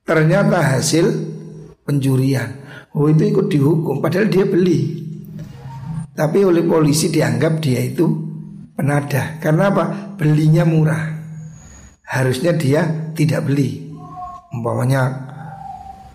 Ternyata 0.10 0.58
hasil 0.74 1.06
pencurian. 1.86 2.50
Oh 2.98 3.06
itu 3.06 3.30
ikut 3.30 3.46
dihukum 3.46 4.02
padahal 4.02 4.26
dia 4.26 4.42
beli. 4.42 5.06
Tapi 6.18 6.42
oleh 6.42 6.66
polisi 6.66 7.14
dianggap 7.14 7.62
dia 7.62 7.78
itu 7.78 8.10
penadah. 8.74 9.38
Karena 9.38 9.70
apa? 9.70 10.18
Belinya 10.18 10.66
murah. 10.66 11.14
Harusnya 12.10 12.58
dia 12.58 13.14
tidak 13.14 13.46
beli. 13.46 13.94
Umpamanya 14.50 15.30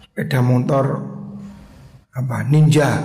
sepeda 0.02 0.42
motor 0.42 0.84
apa 2.10 2.42
ninja 2.50 2.98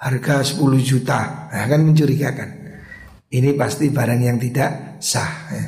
harga 0.00 0.40
10 0.40 0.64
juta. 0.80 1.52
Nah, 1.52 1.66
kan 1.68 1.84
mencurigakan. 1.84 2.50
Ini 3.28 3.52
pasti 3.52 3.92
barang 3.92 4.20
yang 4.24 4.40
tidak 4.40 4.96
sah. 4.96 5.32
Ya. 5.52 5.64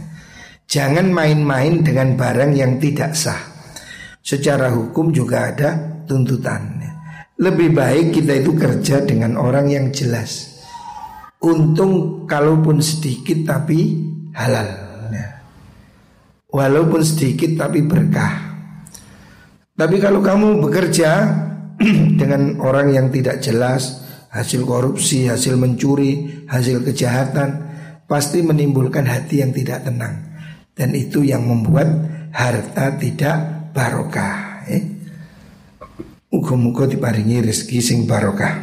Jangan 0.64 1.12
main-main 1.12 1.84
dengan 1.84 2.16
barang 2.16 2.56
yang 2.56 2.80
tidak 2.80 3.12
sah. 3.12 3.53
Secara 4.24 4.72
hukum 4.72 5.12
juga 5.12 5.52
ada 5.52 6.00
tuntutan. 6.08 6.80
Lebih 7.36 7.76
baik 7.76 8.16
kita 8.16 8.40
itu 8.40 8.56
kerja 8.56 9.04
dengan 9.04 9.36
orang 9.36 9.68
yang 9.68 9.86
jelas. 9.92 10.64
Untung 11.44 12.24
kalaupun 12.24 12.80
sedikit 12.80 13.44
tapi 13.44 14.00
halal. 14.32 14.84
Walaupun 16.54 17.02
sedikit 17.02 17.66
tapi 17.66 17.82
berkah. 17.82 18.54
Tapi 19.74 19.96
kalau 19.98 20.22
kamu 20.22 20.62
bekerja 20.62 21.10
dengan 22.20 22.62
orang 22.62 22.94
yang 22.94 23.06
tidak 23.10 23.42
jelas, 23.42 24.06
hasil 24.30 24.62
korupsi, 24.62 25.26
hasil 25.26 25.58
mencuri, 25.58 26.46
hasil 26.46 26.86
kejahatan, 26.86 27.74
pasti 28.06 28.40
menimbulkan 28.46 29.02
hati 29.02 29.42
yang 29.42 29.50
tidak 29.50 29.82
tenang. 29.82 30.38
Dan 30.78 30.94
itu 30.94 31.26
yang 31.26 31.42
membuat 31.42 31.90
harta 32.30 32.94
tidak 33.02 33.53
barokah. 33.74 34.62
Eh? 34.70 34.82
Muga-muga 36.30 36.86
diparingi 36.86 37.42
rezeki 37.42 37.78
sing 37.82 37.98
barokah. 38.06 38.54